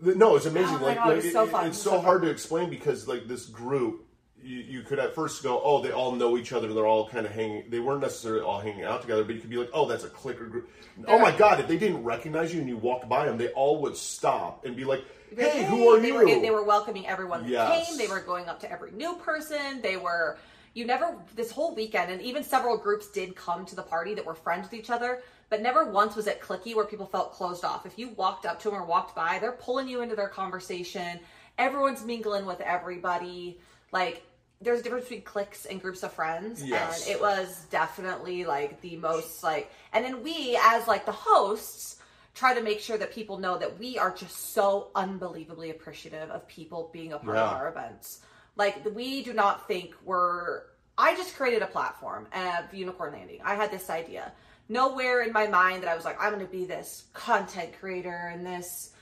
[0.00, 0.76] No, it's amazing.
[0.80, 2.26] Oh like, God, like, it so it- it's was so so hard fun.
[2.26, 4.05] to explain because like this group,
[4.46, 6.72] you, you could at first go, oh, they all know each other.
[6.72, 7.64] They're all kind of hanging.
[7.68, 10.08] They weren't necessarily all hanging out together, but you could be like, oh, that's a
[10.08, 10.70] clicker group.
[11.08, 13.82] Oh my God, if they didn't recognize you and you walked by them, they all
[13.82, 15.04] would stop and be like,
[15.36, 16.14] hey, who are they you?
[16.14, 17.88] Were, they were welcoming everyone that Yes.
[17.88, 17.98] came.
[17.98, 19.82] They were going up to every new person.
[19.82, 20.38] They were,
[20.74, 24.24] you never, this whole weekend, and even several groups did come to the party that
[24.24, 27.64] were friends with each other, but never once was it clicky where people felt closed
[27.64, 27.84] off.
[27.84, 31.18] If you walked up to them or walked by, they're pulling you into their conversation.
[31.58, 33.58] Everyone's mingling with everybody.
[33.90, 34.22] Like,
[34.60, 36.64] there's a difference between cliques and groups of friends.
[36.64, 37.06] Yes.
[37.06, 41.96] And it was definitely like the most like, and then we, as like the hosts,
[42.34, 46.46] try to make sure that people know that we are just so unbelievably appreciative of
[46.48, 48.20] people being a part of our events.
[48.56, 50.62] Like we do not think we're.
[50.98, 53.40] I just created a platform of Unicorn Landing.
[53.44, 54.32] I had this idea.
[54.68, 58.30] Nowhere in my mind that I was like, I'm going to be this content creator
[58.32, 58.92] and this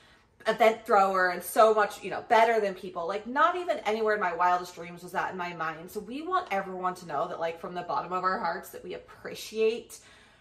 [0.47, 3.07] event thrower and so much, you know, better than people.
[3.09, 5.91] Like not even anywhere in my wildest dreams was that in my mind.
[5.91, 8.85] So we want everyone to know that like from the bottom of our hearts that
[8.85, 9.99] we appreciate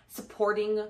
[0.08, 0.86] supporting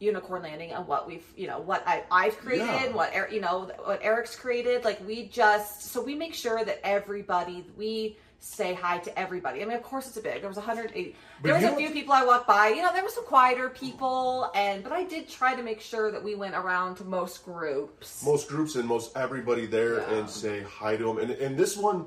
[0.00, 2.92] unicorn landing and what we've you know what I, i've created Yeah.
[2.92, 7.64] what you know what eric's created like we just so we make sure that everybody
[7.76, 11.16] we say hi to everybody i mean of course it's a big there was 180
[11.40, 13.70] But there was a few people i walked by you know there were some quieter
[13.70, 17.42] people and but i did try to make sure that we went around to most
[17.44, 20.14] groups most groups and most everybody there Yeah.
[20.18, 21.18] and say hi to them.
[21.18, 22.06] And, and this one,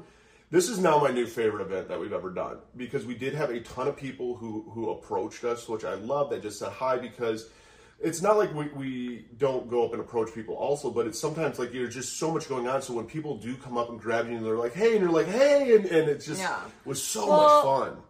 [0.52, 3.50] this is now my new favorite event that we've ever done because we did have
[3.50, 6.30] a ton of people who who approached us, which I love.
[6.30, 7.50] That just said hi because
[8.00, 11.58] it's not like we, we don't go up and approach people also, but it's sometimes
[11.58, 12.82] like there's just so much going on.
[12.82, 15.12] So when people do come up and grab you and they're like, hey, and you're
[15.12, 16.60] like, hey, and, and it just Yeah.
[16.86, 17.64] was so Well, much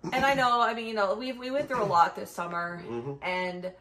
[0.04, 0.12] fun.
[0.14, 2.82] and I know, I mean, you know, we we went through a lot this summer,
[2.86, 3.14] Mm-hmm.
[3.24, 3.72] and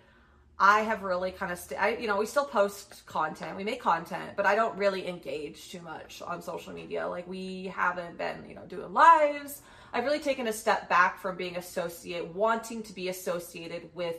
[0.58, 3.80] I have really kind of, st- I you know, we still post content, we make
[3.82, 7.06] content, but I don't really engage too much on social media.
[7.08, 9.60] Like we haven't been, you know, doing lives.
[9.92, 14.16] I've really taken a step back from being associated, wanting to be associated with.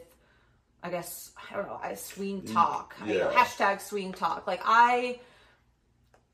[0.87, 1.79] I guess I don't know.
[1.81, 2.95] I swing talk.
[3.01, 4.47] I- hashtag swing talk.
[4.47, 5.19] Like I,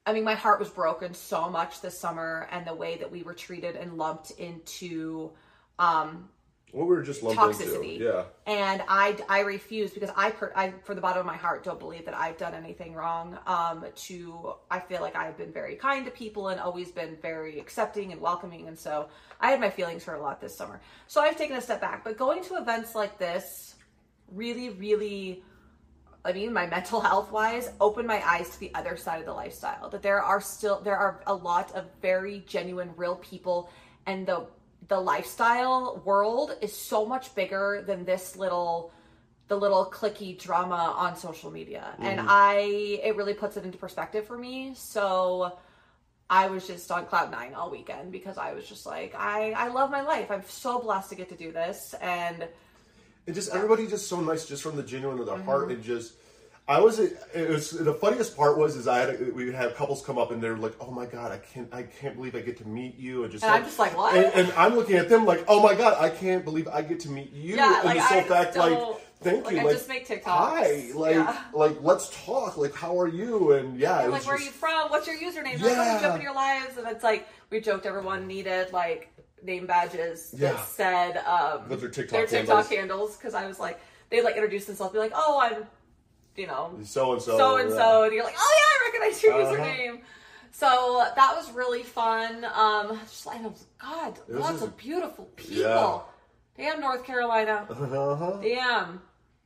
[0.06, 3.24] I mean, my heart was broken so much this summer, and the way that we
[3.24, 5.32] were treated and lumped into
[5.80, 6.30] um,
[6.72, 7.94] What we were just lumped toxicity.
[7.94, 8.06] into.
[8.06, 8.24] Yeah.
[8.46, 11.80] And I, I refuse because I, per, I, for the bottom of my heart, don't
[11.80, 13.40] believe that I've done anything wrong.
[13.48, 17.60] Um, to, I feel like I've been very kind to people and always been very
[17.60, 18.68] accepting and welcoming.
[18.68, 19.08] And so
[19.40, 20.80] I had my feelings hurt a lot this summer.
[21.08, 22.04] So I've taken a step back.
[22.04, 23.73] But going to events like this
[24.32, 25.44] really, really,
[26.26, 29.34] I mean, my mental health wise, opened my eyes to the other side of the
[29.34, 29.90] lifestyle.
[29.90, 33.70] That there are still there are a lot of very genuine, real people,
[34.06, 34.48] and the
[34.88, 38.92] the lifestyle world is so much bigger than this little
[39.48, 41.94] the little clicky drama on social media.
[41.94, 42.04] Mm-hmm.
[42.04, 44.74] And I it really puts it into perspective for me.
[44.76, 45.58] So
[46.30, 49.68] I was just on cloud nine all weekend because I was just like, I, I
[49.68, 50.32] love my life.
[50.32, 51.94] I'm so blessed to get to do this.
[52.02, 52.48] And
[53.26, 55.72] And just everybody just so nice, just from the genuine of their heart, Mm-hmm.
[55.72, 56.14] and just
[56.68, 56.98] I was.
[57.00, 60.42] It was the funniest part was is I had we had couples come up and
[60.42, 63.24] they're like, "Oh my god, I can't I can't believe I get to meet you,"
[63.24, 65.44] and just And like, I'm just like, "What?" And, and I'm looking at them like,
[65.50, 68.08] "Oh my god, I can't believe I get to meet you." Yeah, and like, the
[68.08, 68.80] sole fact, like,
[69.20, 70.24] thank like, you, I like, just make TikToks.
[70.24, 71.38] hi, like, Yeah.
[71.54, 73.52] like let's talk, like, how are you?
[73.54, 74.90] And yeah, it like, where are you from?
[74.90, 75.54] What's your username?
[75.62, 75.98] Like, Yeah.
[75.98, 76.78] oh, jump in your lives.
[76.78, 79.13] And it's like, we joked everyone needed like
[79.44, 80.54] name badges Yeah.
[80.54, 82.70] that said um, With their TikTok their TikTok handles.
[82.70, 83.18] handles.
[83.18, 83.80] Because I was like,
[84.10, 85.66] they'd like introduce themselves, be like, oh, I'm,
[86.36, 89.24] you know, so and so, so and so, and you're like, oh yeah, I recognize
[89.24, 89.54] your Uh-huh.
[89.56, 90.02] username.
[90.52, 92.46] So that was really fun.
[92.46, 93.42] Um, just like,
[93.80, 95.56] God, It lots of beautiful people.
[95.56, 96.00] Yeah.
[96.58, 97.66] Damn, North Carolina.
[97.70, 98.40] Uh-huh.
[98.42, 99.02] Damn.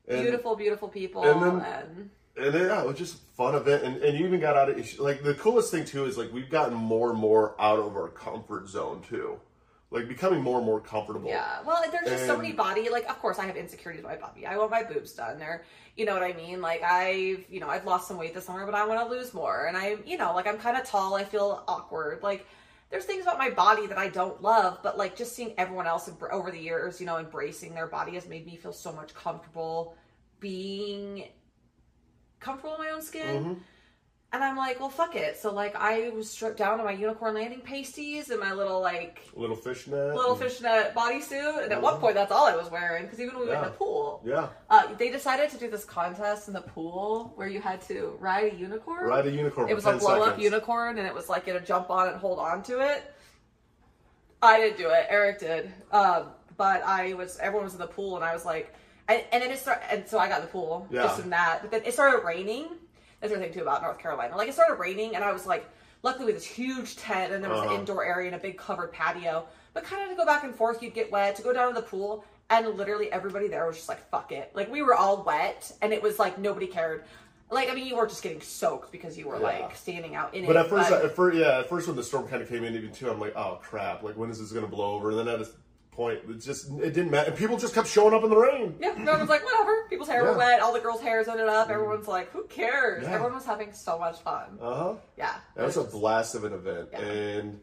[0.09, 1.23] And- beautiful, beautiful people.
[1.23, 4.25] and then- and And then, yeah, it was just a fun event, and, and you
[4.27, 7.17] even got out of like the coolest thing too is like we've gotten more and
[7.19, 9.39] more out of our comfort zone too,
[9.89, 11.29] like becoming more and more comfortable.
[11.29, 12.89] Yeah, well, there's just so many body.
[12.89, 14.45] Like, of course, I have insecurities with my body.
[14.45, 15.39] I want my boobs done.
[15.39, 15.63] There,
[15.95, 16.61] you know what I mean.
[16.61, 19.33] Like, I've, you know, I've lost some weight this summer, but I want to lose
[19.33, 19.67] more.
[19.67, 21.15] And I, you know, like I'm kind of tall.
[21.15, 22.21] I feel awkward.
[22.21, 22.45] Like,
[22.89, 26.09] there's things about my body that I don't love, but like just seeing everyone else
[26.31, 29.95] over the years, you know, embracing their body has made me feel so much comfortable
[30.39, 31.25] being
[32.39, 33.43] comfortable in my own skin.
[33.43, 33.53] Mm-hmm.
[34.37, 35.35] And I'm like, well, fuck it.
[35.35, 39.19] So like, I was stripped down to my unicorn landing pasties and my little like
[39.35, 43.05] little fishnet, little and- fishnet bodysuit, and at one point that's all I was wearing
[43.05, 45.85] because even when we went in the pool, Yeah, uh, they decided to do this
[45.85, 49.05] contest in the pool where you had to ride a unicorn.
[49.07, 49.69] ride a unicorn.
[49.69, 51.89] It was a 10 blow up unicorn, and it was like you had to jump
[51.89, 53.11] on it and hold on to it.
[54.43, 55.07] I didn't do it.
[55.09, 57.39] Eric did, um, but I was.
[57.39, 58.71] Everyone was in the pool, and I was like,
[59.07, 59.83] and, and then it started.
[59.91, 61.01] And so I got in the pool Yeah.
[61.07, 61.59] just in that.
[61.63, 62.67] But then it started raining.
[63.31, 64.35] The thing too about North Carolina.
[64.37, 65.65] Like it started raining, and I was like,
[66.03, 67.73] luckily we had this huge tent, and there was Uh-huh.
[67.73, 69.45] an indoor area and a big covered patio.
[69.73, 71.35] But kind of to go back and forth, you'd get wet.
[71.35, 74.51] To go down to the pool, and literally everybody there was just like, "Fuck it!"
[74.55, 77.03] Like we were all wet, and it was like nobody cared.
[77.49, 79.41] Like I mean, you were just getting soaked because you were Yeah.
[79.65, 80.47] like standing out in it.
[80.47, 82.75] But at first, at first, yeah, at first when the storm kind of came in,
[82.75, 85.11] even too, I'm like, oh crap, like when is this going to blow over?
[85.11, 85.47] And then at a
[85.97, 88.75] point, it just it didn't matter, and people just kept showing up in the rain.
[88.79, 89.85] yeah, everyone's like, whatever.
[89.89, 90.35] People's hair were Yeah.
[90.35, 90.37] Mm.
[90.37, 90.61] wet.
[90.61, 91.69] All the girls' hairs ended up.
[91.69, 93.03] Everyone's like, who cares?
[93.03, 93.09] Yeah.
[93.15, 94.57] Everyone was having so much fun.
[94.61, 94.93] Uh huh.
[95.17, 96.99] Yeah, That was a blast of an event, Yeah.
[97.01, 97.59] and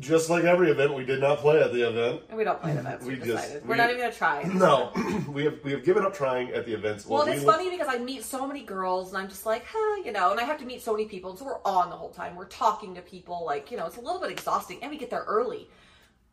[0.00, 2.22] just like every event, we did not play at the event.
[2.30, 3.04] and we don't play at events.
[3.06, 4.42] We, We just- decided we- we're not even gonna try.
[4.54, 4.90] No,
[5.28, 7.06] we have we have given up trying at the events.
[7.06, 10.12] Well, it's funny because I meet so many girls, and I'm just like, huh, you
[10.12, 12.08] know, and I have to meet so many people, and so we're on the whole
[12.10, 12.36] time.
[12.36, 15.10] We're talking to people, like, you know, it's a little bit exhausting, and we get
[15.10, 15.68] there early,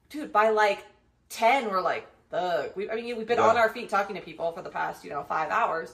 [0.09, 0.31] dude.
[0.33, 0.85] By like
[1.29, 2.71] ten, we're like, ugh.
[2.75, 3.47] We, I mean, we've been Yeah.
[3.47, 5.93] on our feet talking to people for the past, you know, five hours.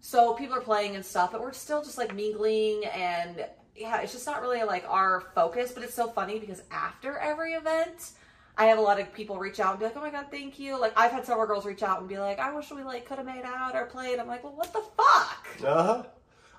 [0.00, 4.12] So people are playing and stuff, but we're still just like mingling, and yeah, it's
[4.12, 5.72] just not really like our focus.
[5.72, 8.12] But it's so funny because after every event.
[8.56, 10.60] I have a lot of people reach out and be like, "Oh my god, thank
[10.60, 13.04] you!" Like I've had several girls reach out and be like, "I wish we like
[13.04, 16.02] could have made out or played." I'm like, "Well, what the fuck?" Uh huh.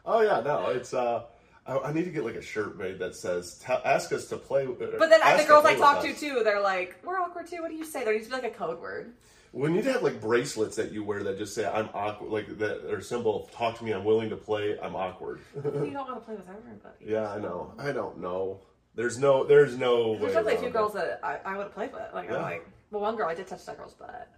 [0.05, 1.21] Oh yeah, no, it's uh.
[1.65, 4.65] I, I need to get like a shirt made that says "Ask us to play."
[4.65, 7.75] But then the girls I talk to too, they're like, "We're awkward too." What do
[7.75, 8.03] you say?
[8.03, 9.13] There needs to be like a code word.
[9.51, 12.57] We need to have like bracelets that you wear that just say "I'm awkward," like
[12.59, 13.93] that are symbol "Talk to me.
[13.93, 14.77] I'm willing to play.
[14.81, 17.05] I'm awkward." you don't want to play with everybody.
[17.05, 17.73] yeah, I know.
[17.79, 18.61] I don't know.
[18.93, 19.43] There's no.
[19.43, 20.19] There's no way.
[20.19, 20.73] There's definitely few it.
[20.73, 22.13] girls that I, I would have played with.
[22.13, 22.37] Like Yeah.
[22.37, 24.29] I'm like, well, one girl I did touch that girl's butt.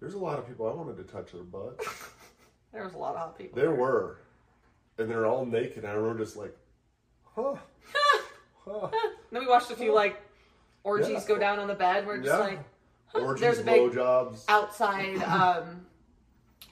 [0.00, 1.80] There's a lot of people I wanted to touch their butt.
[2.74, 3.56] There was a lot of hot people.
[3.56, 4.18] There were,
[4.98, 5.78] and they're all naked.
[5.78, 6.56] And I remember just like,
[7.34, 7.54] huh,
[8.64, 8.88] huh.
[9.32, 10.20] Then we watched a few like
[10.84, 11.24] orgies Yeah.
[11.28, 12.06] go down on the bed.
[12.06, 12.38] We're just Yeah.
[12.38, 12.58] like
[13.14, 13.96] Orgies, There's a big
[14.48, 15.86] outside um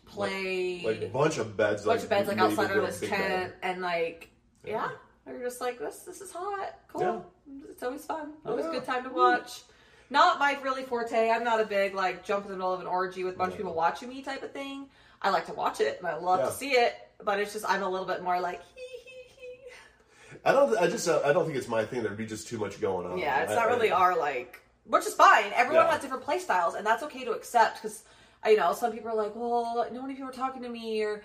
[0.06, 3.10] play like a bunch of beds, bunch like of beds like outside of this tent
[3.10, 3.52] bed.
[3.62, 4.28] and like
[4.64, 4.72] yeah.
[4.72, 4.88] Yeah.
[5.26, 7.24] they were just like this this is hot cool
[7.70, 9.62] it's always fun always a good time to watch
[10.10, 12.86] not my really forte i'm not a big like jump in the middle of an
[12.86, 14.86] orgy with a bunch of people watching me type of thing
[15.22, 17.82] i like to watch it and i love to see it but it's just i'm
[17.82, 20.76] a little bit more like hee hee hee I don't.
[20.78, 21.06] I just.
[21.08, 22.02] Uh, I don't think it's my thing.
[22.02, 23.18] There'd be just too much going on.
[23.18, 25.92] yeah it's I- not I- really our like which is fine everyone Yeah.
[25.92, 28.02] has different play styles and that's okay to accept because
[28.46, 31.22] you know some people are like well no many people are talking to me or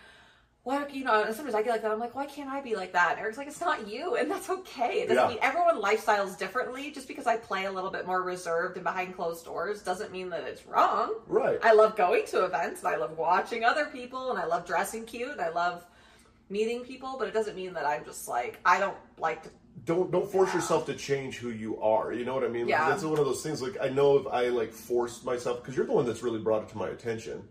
[0.67, 2.91] why you know sometimes i get like that i'm like why can't i be like
[2.91, 5.29] that and eric's like it's not you and that's okay it doesn't Yeah.
[5.29, 9.15] mean everyone lifestyles differently just because i play a little bit more reserved and behind
[9.15, 11.57] closed doors doesn't mean that it's wrong Right.
[11.63, 15.05] i love going to events and i love watching other people and i love dressing
[15.05, 15.85] cute and i love
[16.49, 19.49] meeting people but it doesn't mean that i'm just like i don't like to
[19.85, 20.55] don't don't force Yeah.
[20.55, 22.11] yourself to change who you are.
[22.11, 22.67] You know what I mean?
[22.67, 22.89] Yeah.
[22.89, 23.61] That's one of those things.
[23.61, 26.63] Like I know if I like forced myself because you're the one that's really brought
[26.63, 27.47] it to my attention.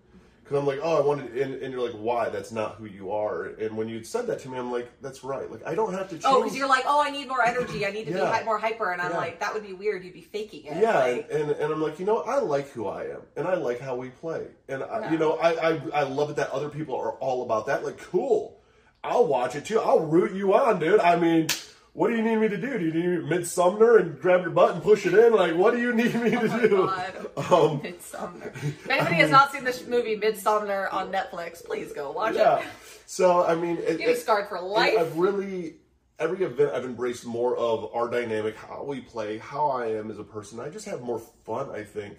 [0.47, 2.29] Because I'm like, oh, I wanted, and, and you're like, why?
[2.29, 3.47] That's not who you are.
[3.47, 5.51] And when you said that to me, I'm like, that's right.
[5.51, 6.25] Like I don't have to change.
[6.25, 7.85] Oh, because you're like, oh, I need more energy.
[7.85, 8.39] I need to Yeah.
[8.39, 9.17] be more hyper, and I'm Yeah.
[9.17, 10.05] like, that would be weird.
[10.05, 10.77] You'd be faking it.
[10.81, 13.49] Yeah, Like, and, and and I'm like, you know, I like who I am, and
[13.49, 15.13] I like how we play, and I, Yeah.
[15.13, 17.85] you know, I, I I love it that other people are all about that.
[17.85, 18.61] Like, cool,
[19.03, 19.81] I'll watch it too.
[19.81, 21.01] I'll root you on, dude.
[21.01, 21.49] I mean,
[21.97, 22.79] what do you need me to do?
[22.79, 25.33] Do you need me to Midsommar and grab your butt and push it in?
[25.33, 26.39] Like, what do you need me to
[26.77, 27.29] Oh my do?
[27.39, 28.55] Um, Midsommar.
[28.65, 32.39] If anybody has not seen this movie Midsommar on Netflix, please go watch it.
[32.39, 32.59] yeah.
[32.59, 32.67] it.
[33.07, 34.95] So I mean, it, You'll it- scarred for life.
[34.99, 35.77] I've really
[36.19, 40.19] every event I've embraced more of our dynamic, how we play, how I am as
[40.19, 40.61] a person.
[40.61, 42.19] I just have more fun, I think,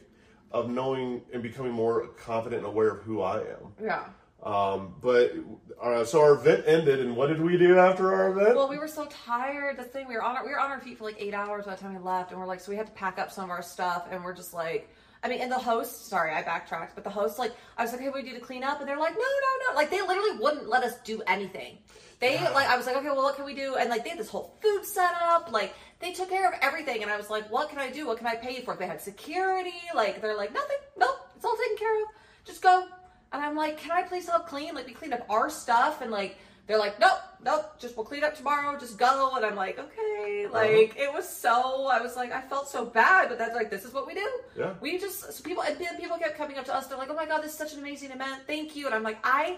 [0.51, 3.73] of knowing and becoming more confident and aware of who I am.
[3.81, 4.05] Yeah.
[4.43, 5.33] Um, but
[5.81, 8.55] uh, so our event ended, and what did we do after our event?
[8.55, 9.77] Well, we were so tired.
[9.77, 11.65] The thing we were on our, we were on our feet for like eight hours
[11.65, 13.45] by the time we left, and we're like, so we had to pack up some
[13.45, 14.89] of our stuff, and we're just like,
[15.23, 18.01] I mean, and the host, sorry, I backtracked, but the host, like, I was like,
[18.01, 18.79] hey, what do we do to clean up?
[18.79, 21.79] And they're like, no, no, no, like they literally wouldn't let us do anything.
[22.19, 23.75] They like, I was like, okay, well, what can we do?
[23.75, 25.73] And like, they had this whole food set up, like.
[25.99, 28.05] They took care of everything, and I was like, "What can I do?
[28.05, 31.43] What can I pay you for?" They had security, like they're like, "Nothing, nope, it's
[31.43, 32.09] all taken care of.
[32.45, 32.85] Just go."
[33.31, 34.73] And I'm like, can I please help clean?
[34.75, 38.23] Like, we cleaned up our stuff, and like, they're like, nope, nope, just we'll clean
[38.25, 38.77] up tomorrow.
[38.77, 39.33] Just go.
[39.37, 40.47] And I'm like, okay.
[40.51, 41.87] Like, it was so.
[41.87, 44.29] I was like, I felt so bad, but that's like, this is what we do.
[44.57, 44.73] Yeah.
[44.81, 46.87] We just so people and then people kept coming up to us.
[46.87, 48.41] They're like, oh my god, this is such an amazing event.
[48.47, 48.85] Thank you.
[48.85, 49.57] And I'm like, I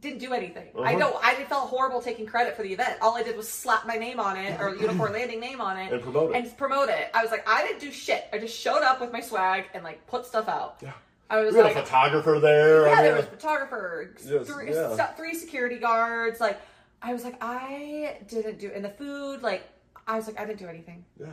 [0.00, 0.68] didn't do anything.
[0.78, 0.98] I Uh-huh.
[0.98, 2.98] know I felt horrible taking credit for the event.
[3.00, 5.90] All I did was slap my name on it or Unicorn Landing name on it
[5.92, 6.36] And promote it.
[6.36, 7.10] and promote it.
[7.14, 8.26] I was like, I didn't do shit.
[8.32, 10.76] I just showed up with my swag and like put stuff out.
[10.82, 10.92] Yeah.
[11.28, 12.86] I was we had like, a photographer there.
[12.86, 14.96] yeah, I there mean, was photographer, Yes, three, yeah.
[15.14, 16.40] three security guards.
[16.40, 16.60] Like,
[17.02, 19.64] I was like, I didn't do, and the food, like,
[20.06, 21.04] I was like, I didn't do anything.
[21.18, 21.32] yeah.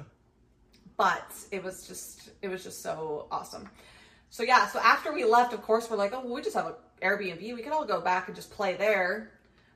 [0.98, 3.68] But it was just, it was just so awesome.
[4.30, 6.68] So yeah, so after we left, of course, we're like, oh, well, we just have
[6.68, 7.40] an Airbnb.
[7.56, 9.32] We can all go back and just play there.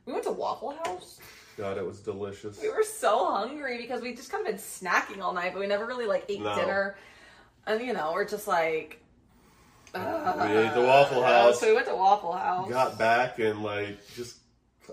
[0.05, 1.19] We went to Waffle House.
[1.57, 2.59] God, it was delicious.
[2.61, 5.67] We were so hungry because we just kind of been snacking all night, but we
[5.67, 6.55] never really like ate No.
[6.55, 6.97] dinner.
[7.65, 9.01] And you know, we're just like.
[9.95, 11.59] Uh, We ate the Waffle House.
[11.59, 12.69] So we went to Waffle House.
[12.69, 14.37] Got back and like just.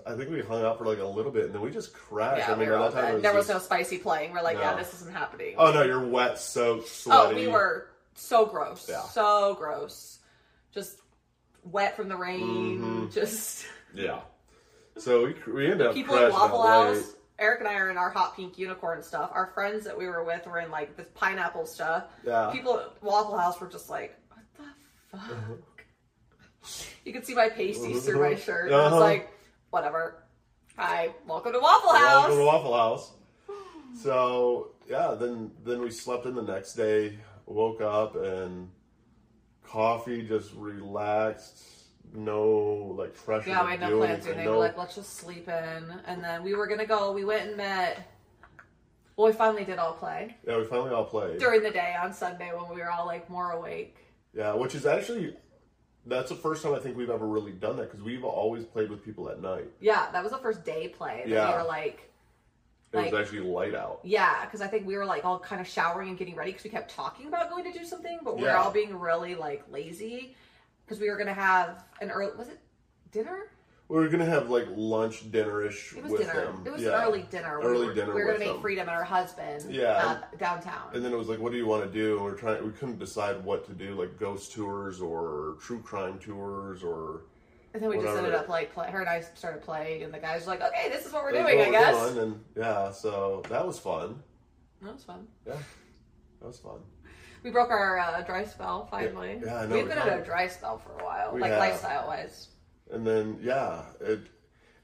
[0.05, 2.39] I think we hung out for like a little bit, and then we just crashed.
[2.39, 3.15] Yeah, I mean, we were all dead.
[3.15, 4.33] it there was just- no spicy playing.
[4.33, 5.55] We're like, yeah, this isn't happening.
[5.57, 8.87] Oh no, you're wet, soaked, Oh, we were so gross.
[8.89, 9.03] Yeah.
[9.03, 10.19] So gross.
[10.73, 10.97] Just
[11.63, 12.79] wet from the rain.
[13.09, 13.13] Mhm.
[13.13, 14.19] Just Yeah.
[14.97, 16.95] So we we ended up people at Waffle House.
[16.97, 17.05] late.
[17.37, 19.29] Eric and I are in our hot pink unicorn stuff.
[19.33, 22.05] Our friends that we were with were in like this pineapple stuff.
[22.25, 22.49] Yeah.
[22.51, 24.24] People at Waffle House were just like, the
[25.17, 25.85] fuck?
[27.05, 28.71] You could see my pasties through my shirt.
[28.71, 28.99] I was Uh-huh.
[28.99, 29.29] like,
[29.69, 30.23] whatever.
[30.77, 32.01] Hi, welcome to Waffle House.
[32.29, 33.11] Welcome to Waffle House.
[34.01, 37.17] So yeah, then then we slept in the next day.
[37.45, 38.69] Woke up and
[39.63, 41.63] coffee, just relaxed.
[42.13, 43.49] No like pressure.
[43.51, 44.25] Yeah, we had no plans.
[44.25, 45.93] And they were like, let's just sleep in.
[46.07, 47.11] And then we were gonna go.
[47.11, 47.99] We went and met.
[49.15, 51.39] Well, we finally did all play yeah, we finally all played.
[51.39, 53.95] during the day on Sunday when we were all like more awake.
[54.35, 55.35] Yeah, which is actually
[56.05, 58.91] that's the first time I think we've ever really done that because we've always played
[58.91, 59.65] with people at night.
[59.79, 61.21] Yeah, that was the first day play.
[61.25, 61.51] That Yeah.
[61.57, 62.11] we were like,
[62.93, 63.99] It Like- was actually light out.
[64.03, 66.63] yeah, because I think we were like all kind of showering and getting ready because
[66.63, 68.61] we kept talking about going to do something, but we were Yeah.
[68.61, 70.35] all being really like lazy
[70.85, 72.33] because we were gonna have an early.
[72.37, 72.59] Was it
[73.11, 73.49] dinner?
[73.87, 76.33] We were gonna have like lunch, dinnerish It was with dinner.
[76.45, 76.63] them.
[76.65, 76.99] It was yeah.
[76.99, 77.59] an early dinner.
[77.61, 78.61] Early we were, dinner We were gonna meet them.
[78.61, 79.71] Freedom and her husband.
[79.71, 79.83] Yeah.
[80.31, 80.89] uh, downtown.
[80.93, 82.15] And then it was like, what do you want to do?
[82.15, 82.65] And we're trying.
[82.65, 87.21] We couldn't decide what to do, like ghost tours or true crime tours or.
[87.75, 90.17] And then we just ended up like play, her and I started playing, and the
[90.17, 92.43] guys were like, "Okay, this is what we're That's doing, what I guess." doing, And
[92.55, 94.23] yeah, so that was fun.
[94.81, 95.27] That was fun.
[95.45, 95.57] Yeah,
[96.39, 96.79] that was fun.
[97.43, 99.41] We broke our uh, dry spell finally.
[99.43, 101.51] Yeah, I know, We've we been in a dry spell for a while, We like
[101.51, 101.59] have.
[101.59, 102.47] lifestyle wise.
[102.91, 104.19] And then yeah, it,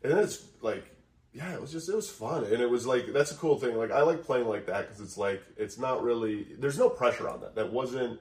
[0.03, 0.85] and then it's like,
[1.33, 3.77] yeah, it was just it was fun, and it was like that's a cool thing.
[3.77, 7.29] Like I like playing like that because it's like it's not really there's no pressure
[7.29, 7.55] on that.
[7.55, 8.19] That wasn't.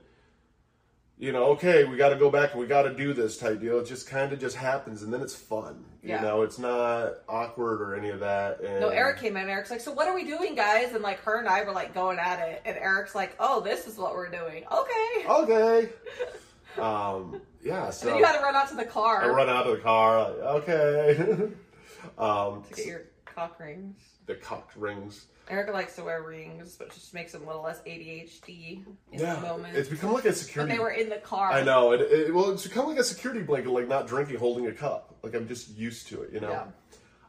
[1.19, 3.61] You know, okay, we got to go back and we got to do this type
[3.61, 3.79] deal.
[3.81, 5.85] It just kind of just happens, and then it's fun.
[6.03, 6.17] Yeah.
[6.17, 8.61] You know, it's not awkward or any of that.
[8.61, 9.47] And No, Eric came in.
[9.47, 11.93] Eric's like, "So what are we doing, guys?" And like her and I were like
[11.93, 15.27] going at it, and Eric's like, "Oh, this is what we're doing." Okay.
[15.29, 15.89] okay.
[16.81, 19.49] um, yeah, so and then you had to run out to the car I run
[19.49, 20.31] out of the car.
[20.31, 21.19] Like, okay.
[22.19, 23.97] um, to get your cock rings.
[24.27, 25.27] the cock rings.
[25.49, 29.35] Erica likes to wear rings, but just makes him a little less ADHD in Yeah,
[29.35, 29.77] the moment.
[29.77, 30.71] it's become like a security.
[30.71, 31.51] but they were in the car.
[31.51, 31.91] I know.
[31.93, 35.17] It, it, well, it's become like a security blanket, like not drinking, holding a cup.
[35.25, 36.51] Like I'm just used to it, you know.
[36.51, 36.67] Yeah.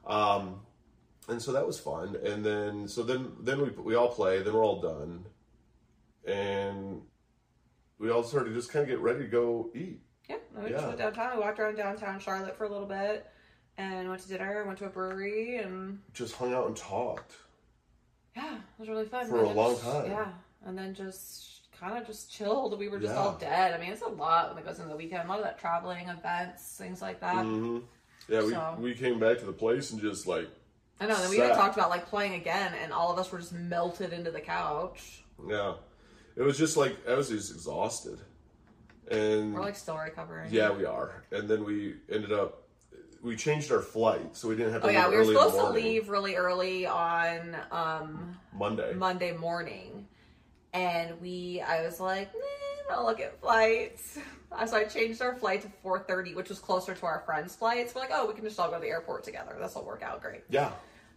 [0.05, 0.59] Um,
[1.27, 2.15] and so that was fun.
[2.23, 4.41] And then so then then we we all play.
[4.43, 5.25] Then we're all done,
[6.25, 7.01] and
[7.97, 10.01] we all started to just kind of get ready to go eat.
[10.30, 10.38] Yeah.
[10.63, 11.36] We just went downtown.
[11.38, 13.26] We walked around downtown Charlotte for a little bit,
[13.78, 14.63] and went to dinner.
[14.65, 17.34] Went to a brewery, and Just hung out and talked.
[18.36, 19.28] yeah, it was really fun.
[19.28, 20.05] For And a long just- time.
[20.11, 20.32] Yeah,
[20.65, 22.78] and then just kind of just chilled.
[22.78, 23.19] We were just Yeah.
[23.19, 23.74] all dead.
[23.74, 25.26] I mean, it's a lot when it goes into the weekend.
[25.26, 27.43] A lot of that traveling, events, things like that.
[27.43, 27.80] hmm
[28.28, 30.47] Yeah, we, So- we came back to the place and just like,
[30.99, 31.15] I know.
[31.19, 34.13] Then we even talked about like playing again, and all of us were just melted
[34.13, 35.24] into the couch.
[35.47, 35.74] yeah.
[36.36, 38.19] It was just like, I was just exhausted.
[39.12, 40.51] And We're like still recovering.
[40.51, 41.24] yeah, we are.
[41.32, 42.64] And then we ended up,
[43.22, 44.36] we changed our flight.
[44.38, 46.09] So we didn't have to Oh yeah, we were early in the supposed to leave
[46.09, 48.93] really early on um, Monday.
[48.93, 50.07] Monday morning,
[50.74, 54.18] and we I was like, nah, I'll look at flights.
[54.68, 57.95] So I changed our flight to 4:30, which was closer to our friends' flights.
[57.95, 59.55] We're like, oh, we can just all go to the airport together.
[59.57, 60.41] This will work out great.
[60.49, 60.72] yeah.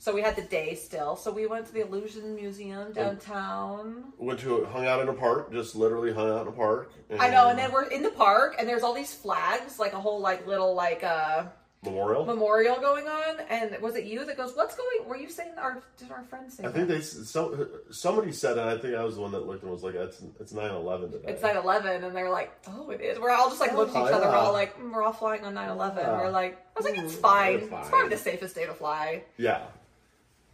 [0.05, 1.17] So we had the day still.
[1.17, 4.13] So we went to the Illusion Museum downtown.
[4.19, 6.93] Went to, hung out in a park, just literally hung out in a park.
[7.19, 9.99] I know, and then we're in the park, and there's all these flags, like a
[9.99, 11.45] whole like little like uh
[11.83, 12.27] Memorial.
[12.27, 13.41] memorial going on.
[13.49, 16.55] And was it you that goes, "What's going?" Were you saying, or did our friends
[16.59, 16.65] say?
[16.65, 16.75] I that?
[16.75, 19.73] think they some somebody said, and I think I was the one that looked and
[19.73, 23.19] was like, "It's it's 9/11 today." It's 9 11, and they're like, oh, it is.
[23.19, 24.29] We're all just like looking at each Oh, other.
[24.29, 25.99] We're all like, mm, we're all flying on 9 11.
[26.05, 26.19] Yeah.
[26.21, 27.55] We're like, I was like, it's Mm, fine.
[27.55, 29.23] it's It's, probably the safest day to fly.
[29.39, 29.63] Yeah.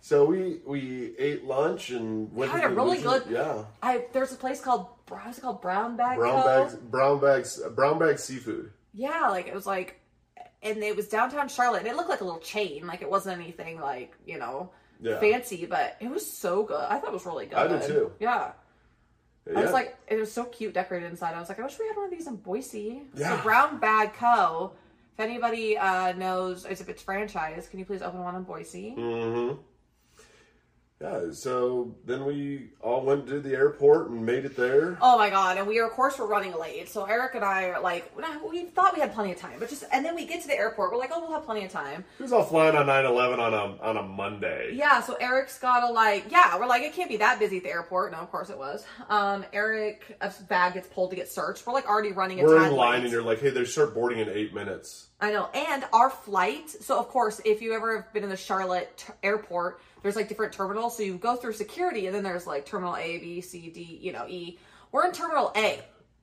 [0.03, 4.05] So we we ate lunch and went Had to a the really good- yeah I
[4.12, 5.61] There's a place called, how's it called?
[5.61, 6.46] Brown Bag brown Co?
[6.48, 8.72] bags brown bags brown bag seafood.
[8.94, 10.01] Yeah, like it was like,
[10.62, 12.86] and it was downtown Charlotte, and it looked like a little chain.
[12.86, 14.70] Like it wasn't anything like, you know,
[15.01, 16.80] Yeah, fancy, but it was so good.
[16.88, 17.59] I thought it was really good.
[17.59, 18.12] I did too.
[18.18, 18.53] Yeah.
[19.57, 21.34] I was like, it was so cute decorated inside.
[21.34, 23.03] I was like, I wish we had one of these in Boise.
[23.14, 23.36] Yeah.
[23.36, 24.72] So Brown Bag Co.
[25.14, 28.90] If anybody uh, knows if it's franchise, can you please open one in Boise?
[28.90, 29.53] hmm
[31.01, 31.30] Yeah.
[31.32, 34.98] So then we all went to the airport and made it there.
[35.01, 35.57] Oh my god!
[35.57, 36.90] And we of course were running late.
[36.90, 38.12] So Eric and I are like,
[38.51, 40.57] we thought we had plenty of time, but just and then we get to the
[40.59, 40.92] airport.
[40.92, 42.05] We're like, oh, we'll have plenty of time.
[42.18, 44.72] Was all flying on 9/11 on a on a Monday.
[44.74, 45.01] Yeah.
[45.01, 48.12] So Eric's gotta like, yeah, we're like, it can't be that busy at the airport.
[48.12, 48.84] No, of course it was.
[49.09, 51.66] Um, Eric, a bag gets pulled to get searched.
[51.66, 53.05] We're like already running a We're in line, late.
[53.05, 55.48] and you're like, "Hey, they start boarding in eight minutes." I know.
[55.55, 59.12] And our flight, so of course, if you ever have been in the Charlotte t-
[59.22, 60.96] airport, there's like different terminals.
[60.96, 64.12] So you go through security and then there's like terminal A, B, C, D, you
[64.12, 64.59] know, E.
[64.92, 65.80] We're in terminal A,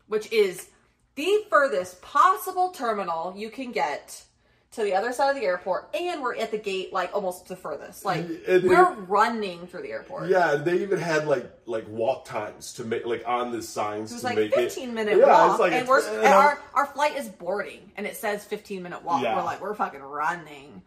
[0.08, 0.68] which is
[1.16, 4.24] the furthest possible terminal you can get
[4.70, 5.90] to the other side of the airport.
[5.96, 8.04] And we're at the gate, like almost the furthest.
[8.04, 10.30] Like And- we're running through the airport.
[10.30, 14.16] Yeah, they even had like like walk times to make like on the signs It
[14.16, 14.94] was to like make 15 it.
[14.94, 18.44] minute yeah, walk, like and we're and our our flight is boarding, and it says
[18.44, 19.24] 15 minute walk.
[19.24, 19.36] Yeah.
[19.38, 20.82] We're like we're fucking running.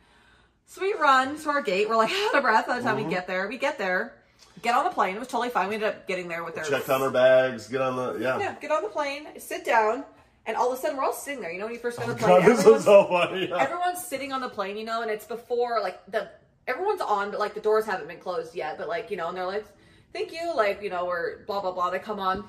[0.71, 1.89] So we run to our gate.
[1.89, 3.07] We're like out of breath by the time Mm-hmm.
[3.09, 3.49] we get there.
[3.49, 4.15] We get there,
[4.63, 5.17] get on the plane.
[5.17, 5.69] It was totally fine.
[5.69, 8.39] We ended up getting there with our checked on our bags, get on the yeah.
[8.39, 8.55] yeah.
[8.61, 10.05] Get on the plane, sit down,
[10.47, 11.51] and all of a sudden we're all sitting there.
[11.51, 13.49] You know when you first get on the plane, God, this everyone's, so funny.
[13.49, 13.57] Yeah.
[13.59, 16.31] everyone's sitting on the plane, you know, and it's before like the
[16.69, 18.79] everyone's on, but like the doors haven't been closed yet.
[18.79, 19.67] But like you know, and they're like,
[20.13, 21.91] "Thank you," like you know, we're blah blah blah.
[21.91, 22.45] They come on,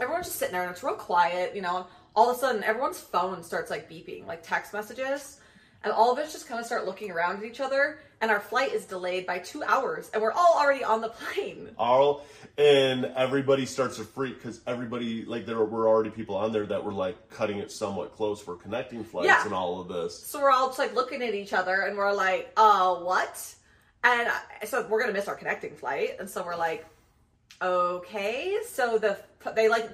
[0.00, 1.86] everyone's just sitting there, and it's real quiet, you know.
[2.16, 5.38] All of a sudden, everyone's phone starts like beeping, like text messages,
[5.84, 7.98] and all of us just kind of start looking around at each other.
[8.20, 11.70] And our flight is delayed by two hours, and we're all already on the plane.
[11.76, 12.24] all
[12.56, 16.84] and everybody starts to freak because everybody like there were already people on there that
[16.84, 19.44] were like cutting it somewhat close for connecting flights Yeah.
[19.44, 20.16] and all of this.
[20.24, 23.54] So we're all just like looking at each other and we're like, uh, what?
[24.04, 24.28] And
[24.60, 26.16] I- so we're gonna miss our connecting flight.
[26.20, 26.86] And so we're like,
[27.60, 28.58] okay.
[28.68, 29.18] So the
[29.56, 29.90] they like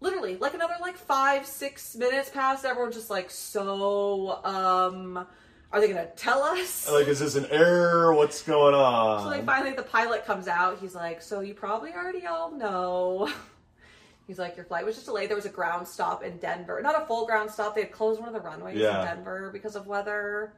[0.00, 2.64] literally like another like five six minutes passed.
[2.64, 5.26] Everyone's just like, so um,
[5.72, 6.90] are they gonna tell us?
[6.90, 8.14] Like, is this an error?
[8.14, 9.22] What's going on?
[9.22, 10.78] So like finally the pilot comes out.
[10.78, 13.32] He's like, so you probably already all know.
[14.26, 15.30] He's like, your flight was just delayed.
[15.30, 16.80] There was a ground stop in Denver.
[16.82, 17.74] Not a full ground stop.
[17.74, 19.00] They had closed one of the runways Yeah.
[19.00, 20.52] in Denver because of weather.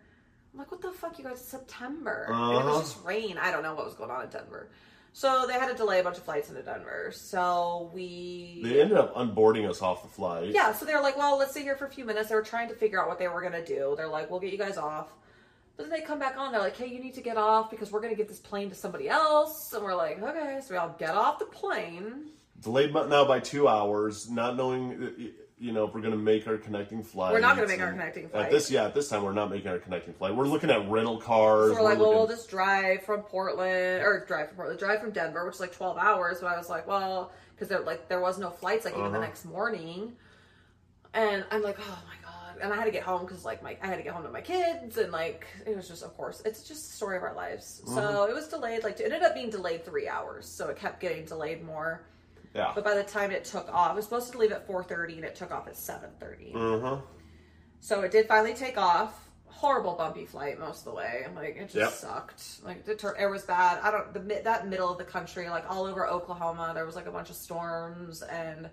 [0.52, 1.34] I'm like, what the fuck, you guys?
[1.34, 2.24] It's September.
[2.28, 2.68] And it Uh-huh.
[2.78, 3.38] was just rain.
[3.38, 4.70] I don't know what was going on in Denver.
[5.12, 7.10] So they had to delay a bunch of flights into Denver.
[7.12, 10.50] So we they ended up unboarding us off the flight.
[10.50, 12.28] yeah, so they're like, well, let's sit here for a few minutes.
[12.28, 13.94] They were trying to figure out what they were going to do.
[13.96, 15.12] They're like, we'll get you guys off.
[15.76, 16.52] But then they come back on.
[16.52, 18.68] They're like, hey, you need to get off because we're going to get this plane
[18.68, 19.72] to somebody else.
[19.72, 20.60] And we're like, okay.
[20.62, 22.26] So we all get off the plane.
[22.60, 27.02] Delayed now by two hours, not knowing you know if we're gonna make our connecting
[27.02, 27.32] flight.
[27.34, 28.46] We're not gonna make our connecting flight.
[28.46, 30.34] At this, yeah, at this time we're not making our connecting flight.
[30.34, 31.76] We're looking at rental cars.
[31.76, 35.10] So we're like, well, we'll just drive from Portland or drive from Portland, drive from
[35.10, 36.38] Denver, which is like 12 hours.
[36.40, 39.18] But I was like, well, because there like there was no flights like even the
[39.18, 39.26] Uh-huh.
[39.26, 40.16] next morning.
[41.12, 42.62] And I'm like, oh my god!
[42.62, 44.30] And I had to get home because like my I had to get home to
[44.30, 47.34] my kids, and like it was just, of course, it's just the story of our
[47.34, 47.82] lives.
[47.84, 48.30] So Mm-hmm.
[48.30, 48.82] it was delayed.
[48.84, 52.04] Like it ended up being delayed three hours, so it kept getting delayed more.
[52.54, 52.72] Yeah.
[52.74, 55.24] But by the time it took off, it was supposed to leave at 4:30 and
[55.24, 56.52] it took off at 7:30.
[56.54, 57.04] Mm-hmm.
[57.80, 59.28] So it did finally take off.
[59.46, 61.22] Horrible bumpy flight most of the way.
[61.26, 61.92] I'm Like it just Yep.
[61.92, 62.42] sucked.
[62.64, 63.80] Like the tur- air was bad.
[63.82, 67.06] I don't the that middle of the country, like all over Oklahoma, there was like
[67.06, 68.70] a bunch of storms and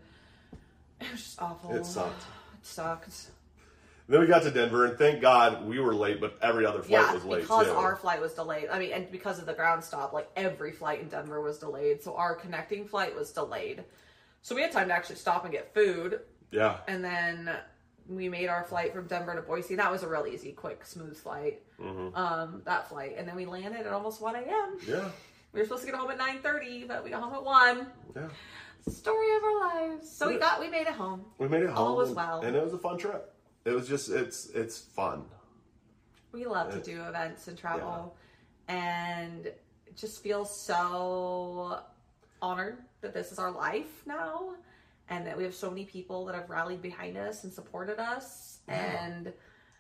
[1.02, 1.76] it was just awful.
[1.76, 2.24] It sucked.
[2.54, 3.28] It sucked.
[4.10, 7.02] Then we got to Denver, and thank God we were late, but every other flight
[7.02, 7.74] yeah, was late because too.
[7.74, 8.70] our flight was delayed.
[8.70, 12.02] I mean, and because of the ground stop, like every flight in Denver was delayed.
[12.02, 13.84] So our connecting flight was delayed.
[14.44, 16.78] So we had time to actually stop and get food, Yeah.
[16.88, 17.52] and then
[18.08, 19.76] we made our flight from Denver to Boise.
[19.76, 21.62] That was a real easy, quick, smooth flight.
[21.78, 22.16] Mm-hmm.
[22.16, 24.78] Um, that flight, and then we landed at almost one a.m.
[24.88, 25.10] Yeah.
[25.52, 27.88] We were supposed to get home at nine thirty, but we got home at one.
[28.16, 28.28] Yeah.
[28.90, 30.10] Story of our lives.
[30.10, 31.26] So we got, we made it home.
[31.40, 31.78] We made it home.
[31.78, 32.40] All was well.
[32.40, 33.34] and it was a fun trip.
[33.68, 35.26] It was just it's it's fun.
[36.32, 38.16] We love to do events and travel,
[38.70, 39.62] and it
[39.98, 41.82] just feels so
[42.42, 44.56] honored that this is our life now,
[45.10, 48.60] and that we have so many people that have rallied behind us and supported us,
[48.70, 49.34] and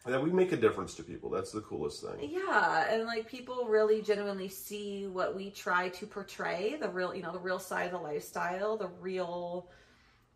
[0.03, 1.29] And that we make a difference to people.
[1.29, 2.29] That's the coolest thing.
[2.29, 7.21] yeah, and like people really genuinely see what we try to portray the real, you
[7.21, 9.69] know, the real side of the lifestyle, the real.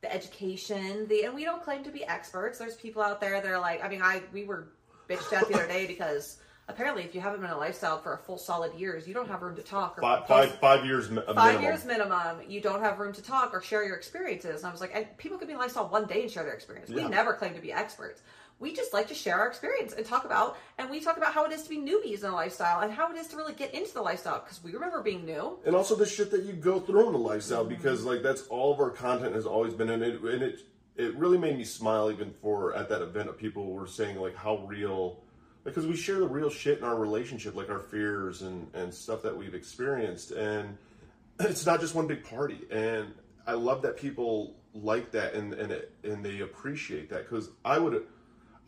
[0.01, 2.57] The education, the and we don't claim to be experts.
[2.57, 4.69] There's people out there that are like, I mean, I we were
[5.07, 6.37] bitched at the other day because
[6.67, 9.27] apparently, if you haven't been in a lifestyle for a full solid years, you don't
[9.27, 9.99] have room to talk.
[9.99, 13.21] Or Five five five years mi- a five years minimum, you don't have room to
[13.21, 14.61] talk or share your experiences.
[14.61, 16.53] And I was like, and people could be in lifestyle one day and share their
[16.55, 16.89] experience.
[16.89, 17.07] We Yeah.
[17.07, 18.23] never claim to be experts.
[18.61, 21.45] We just like to share our experience and talk about, and we talk about how
[21.45, 23.73] it is to be newbies in a lifestyle and how it is to really get
[23.73, 25.57] into the lifestyle because we remember being new.
[25.65, 27.75] and also the shit that you go through in the lifestyle Mm-hmm.
[27.75, 30.59] because like that's all of our content has always been in it and it
[30.95, 34.35] it really made me smile even for at that event of people were saying like
[34.35, 35.23] how real
[35.63, 39.23] because we share the real shit in our relationship like our fears and and stuff
[39.23, 40.77] that we've experienced and
[41.39, 43.07] it's not just one big party and
[43.47, 47.77] i love that people like that and and it, and they appreciate that because i
[47.79, 48.05] would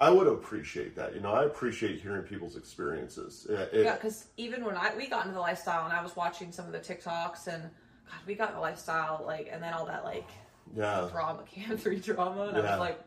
[0.07, 1.13] i would appreciate that.
[1.15, 3.47] You know i appreciate hearing people's experiences.
[3.49, 6.15] It- it- Yeah, because even when I we got into the lifestyle and I was
[6.15, 9.85] watching some of the TikToks and God, we got the lifestyle like, and then all
[9.85, 10.29] that like
[10.75, 11.07] yeah.
[11.11, 12.99] drama, Cam three drama, and I was like,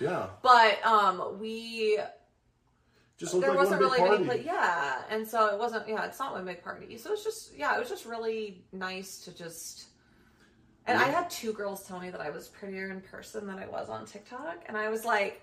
[0.00, 0.26] yeah.
[0.42, 1.98] But um, we
[3.18, 4.30] just there like wasn't really party.
[4.30, 6.96] any yeah and so it wasn't yeah it's not one big party.
[6.96, 9.88] So it's just yeah it was just really nice to just
[10.86, 13.66] and i had two girls tell me that i was prettier in person than i
[13.66, 15.42] was on tiktok and i was like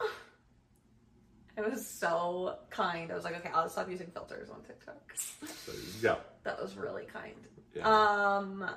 [1.56, 3.10] it was so kind.
[3.10, 5.00] I was like okay i'll stop using filters on tiktok.
[5.16, 7.34] So, yeah that was really kind.
[7.74, 7.88] Yeah.
[7.88, 8.68] um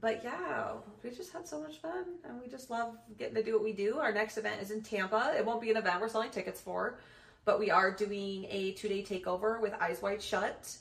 [0.00, 3.52] but yeah we just had so much fun and we just love getting to do
[3.54, 3.98] what we do.
[3.98, 5.34] Our next event is in tampa.
[5.36, 6.98] It won't be an event we're selling tickets for
[7.44, 10.76] but we are doing a two-day takeover with eyes wide shut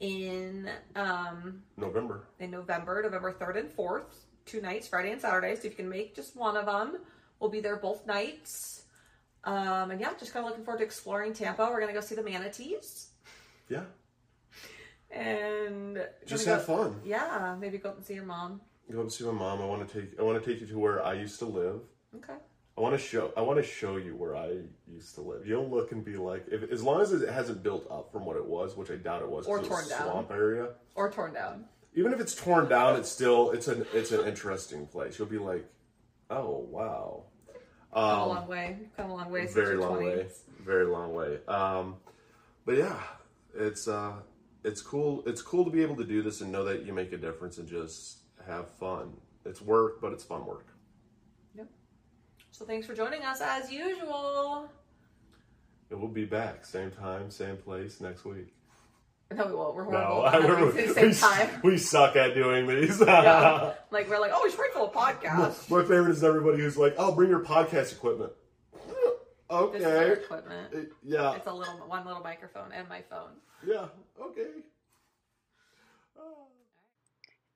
[0.00, 2.24] in um November.
[2.38, 4.14] in november november 3rd and 4th
[4.46, 5.54] two nights friday and saturday.
[5.54, 6.98] So if you can make just one of them
[7.38, 8.84] we'll be there both nights
[9.44, 12.14] um and yeah just kind of looking forward to exploring tampa we're gonna go see
[12.14, 13.10] the manatees
[13.68, 13.84] Yeah.
[15.10, 17.00] and Just have go- fun.
[17.04, 18.60] Yeah, maybe go up and see your mom.
[18.90, 19.60] Go up and see my mom.
[19.60, 20.18] I want to take.
[20.18, 21.80] I want to take you to where I used to live.
[22.16, 22.34] Okay.
[22.76, 23.32] I want to show.
[23.36, 25.46] I want to show you where I used to live.
[25.46, 28.36] You'll look and be like, if, as long as it hasn't built up from what
[28.36, 30.02] it was, which I doubt it was, Or it was torn a down.
[30.02, 30.68] swamp area.
[30.94, 31.64] Or torn down.
[31.94, 35.18] Even if it's torn down, it's still it's an it's an interesting place.
[35.18, 35.64] You'll be like,
[36.30, 37.24] oh wow,
[37.92, 38.78] Come a um, long way.
[38.96, 39.46] Come a long way.
[39.46, 40.16] very long 20s.
[40.16, 40.28] way,
[40.64, 41.38] very long way.
[41.48, 41.96] Um,
[42.64, 43.00] but yeah,
[43.54, 44.12] it's uh,
[44.64, 45.22] it's cool.
[45.26, 47.58] It's cool to be able to do this and know that you make a difference
[47.58, 49.12] and just have fun.
[49.44, 50.66] It's work, but it's fun work.
[51.56, 51.68] Yep.
[52.52, 54.70] So thanks for joining us as usual.
[55.90, 58.54] And we'll be back same time, same place next week.
[59.32, 59.76] No, we won't.
[59.76, 60.26] We're No, horrible.
[60.26, 61.60] I No, remember we say the same time.
[61.62, 63.00] we suck at doing these.
[63.00, 63.74] Yeah.
[63.92, 65.68] Like we're like, oh, we should record a podcast.
[65.70, 68.30] My favorite is everybody who's like, "Oh, bring your podcast equipment."
[68.72, 69.10] This is
[69.50, 70.12] our Okay.
[70.12, 70.72] equipment.
[70.72, 71.34] It- yeah.
[71.34, 73.30] It's a little one little microphone and my phone.
[73.66, 73.86] Yeah.
[74.20, 74.46] Okay.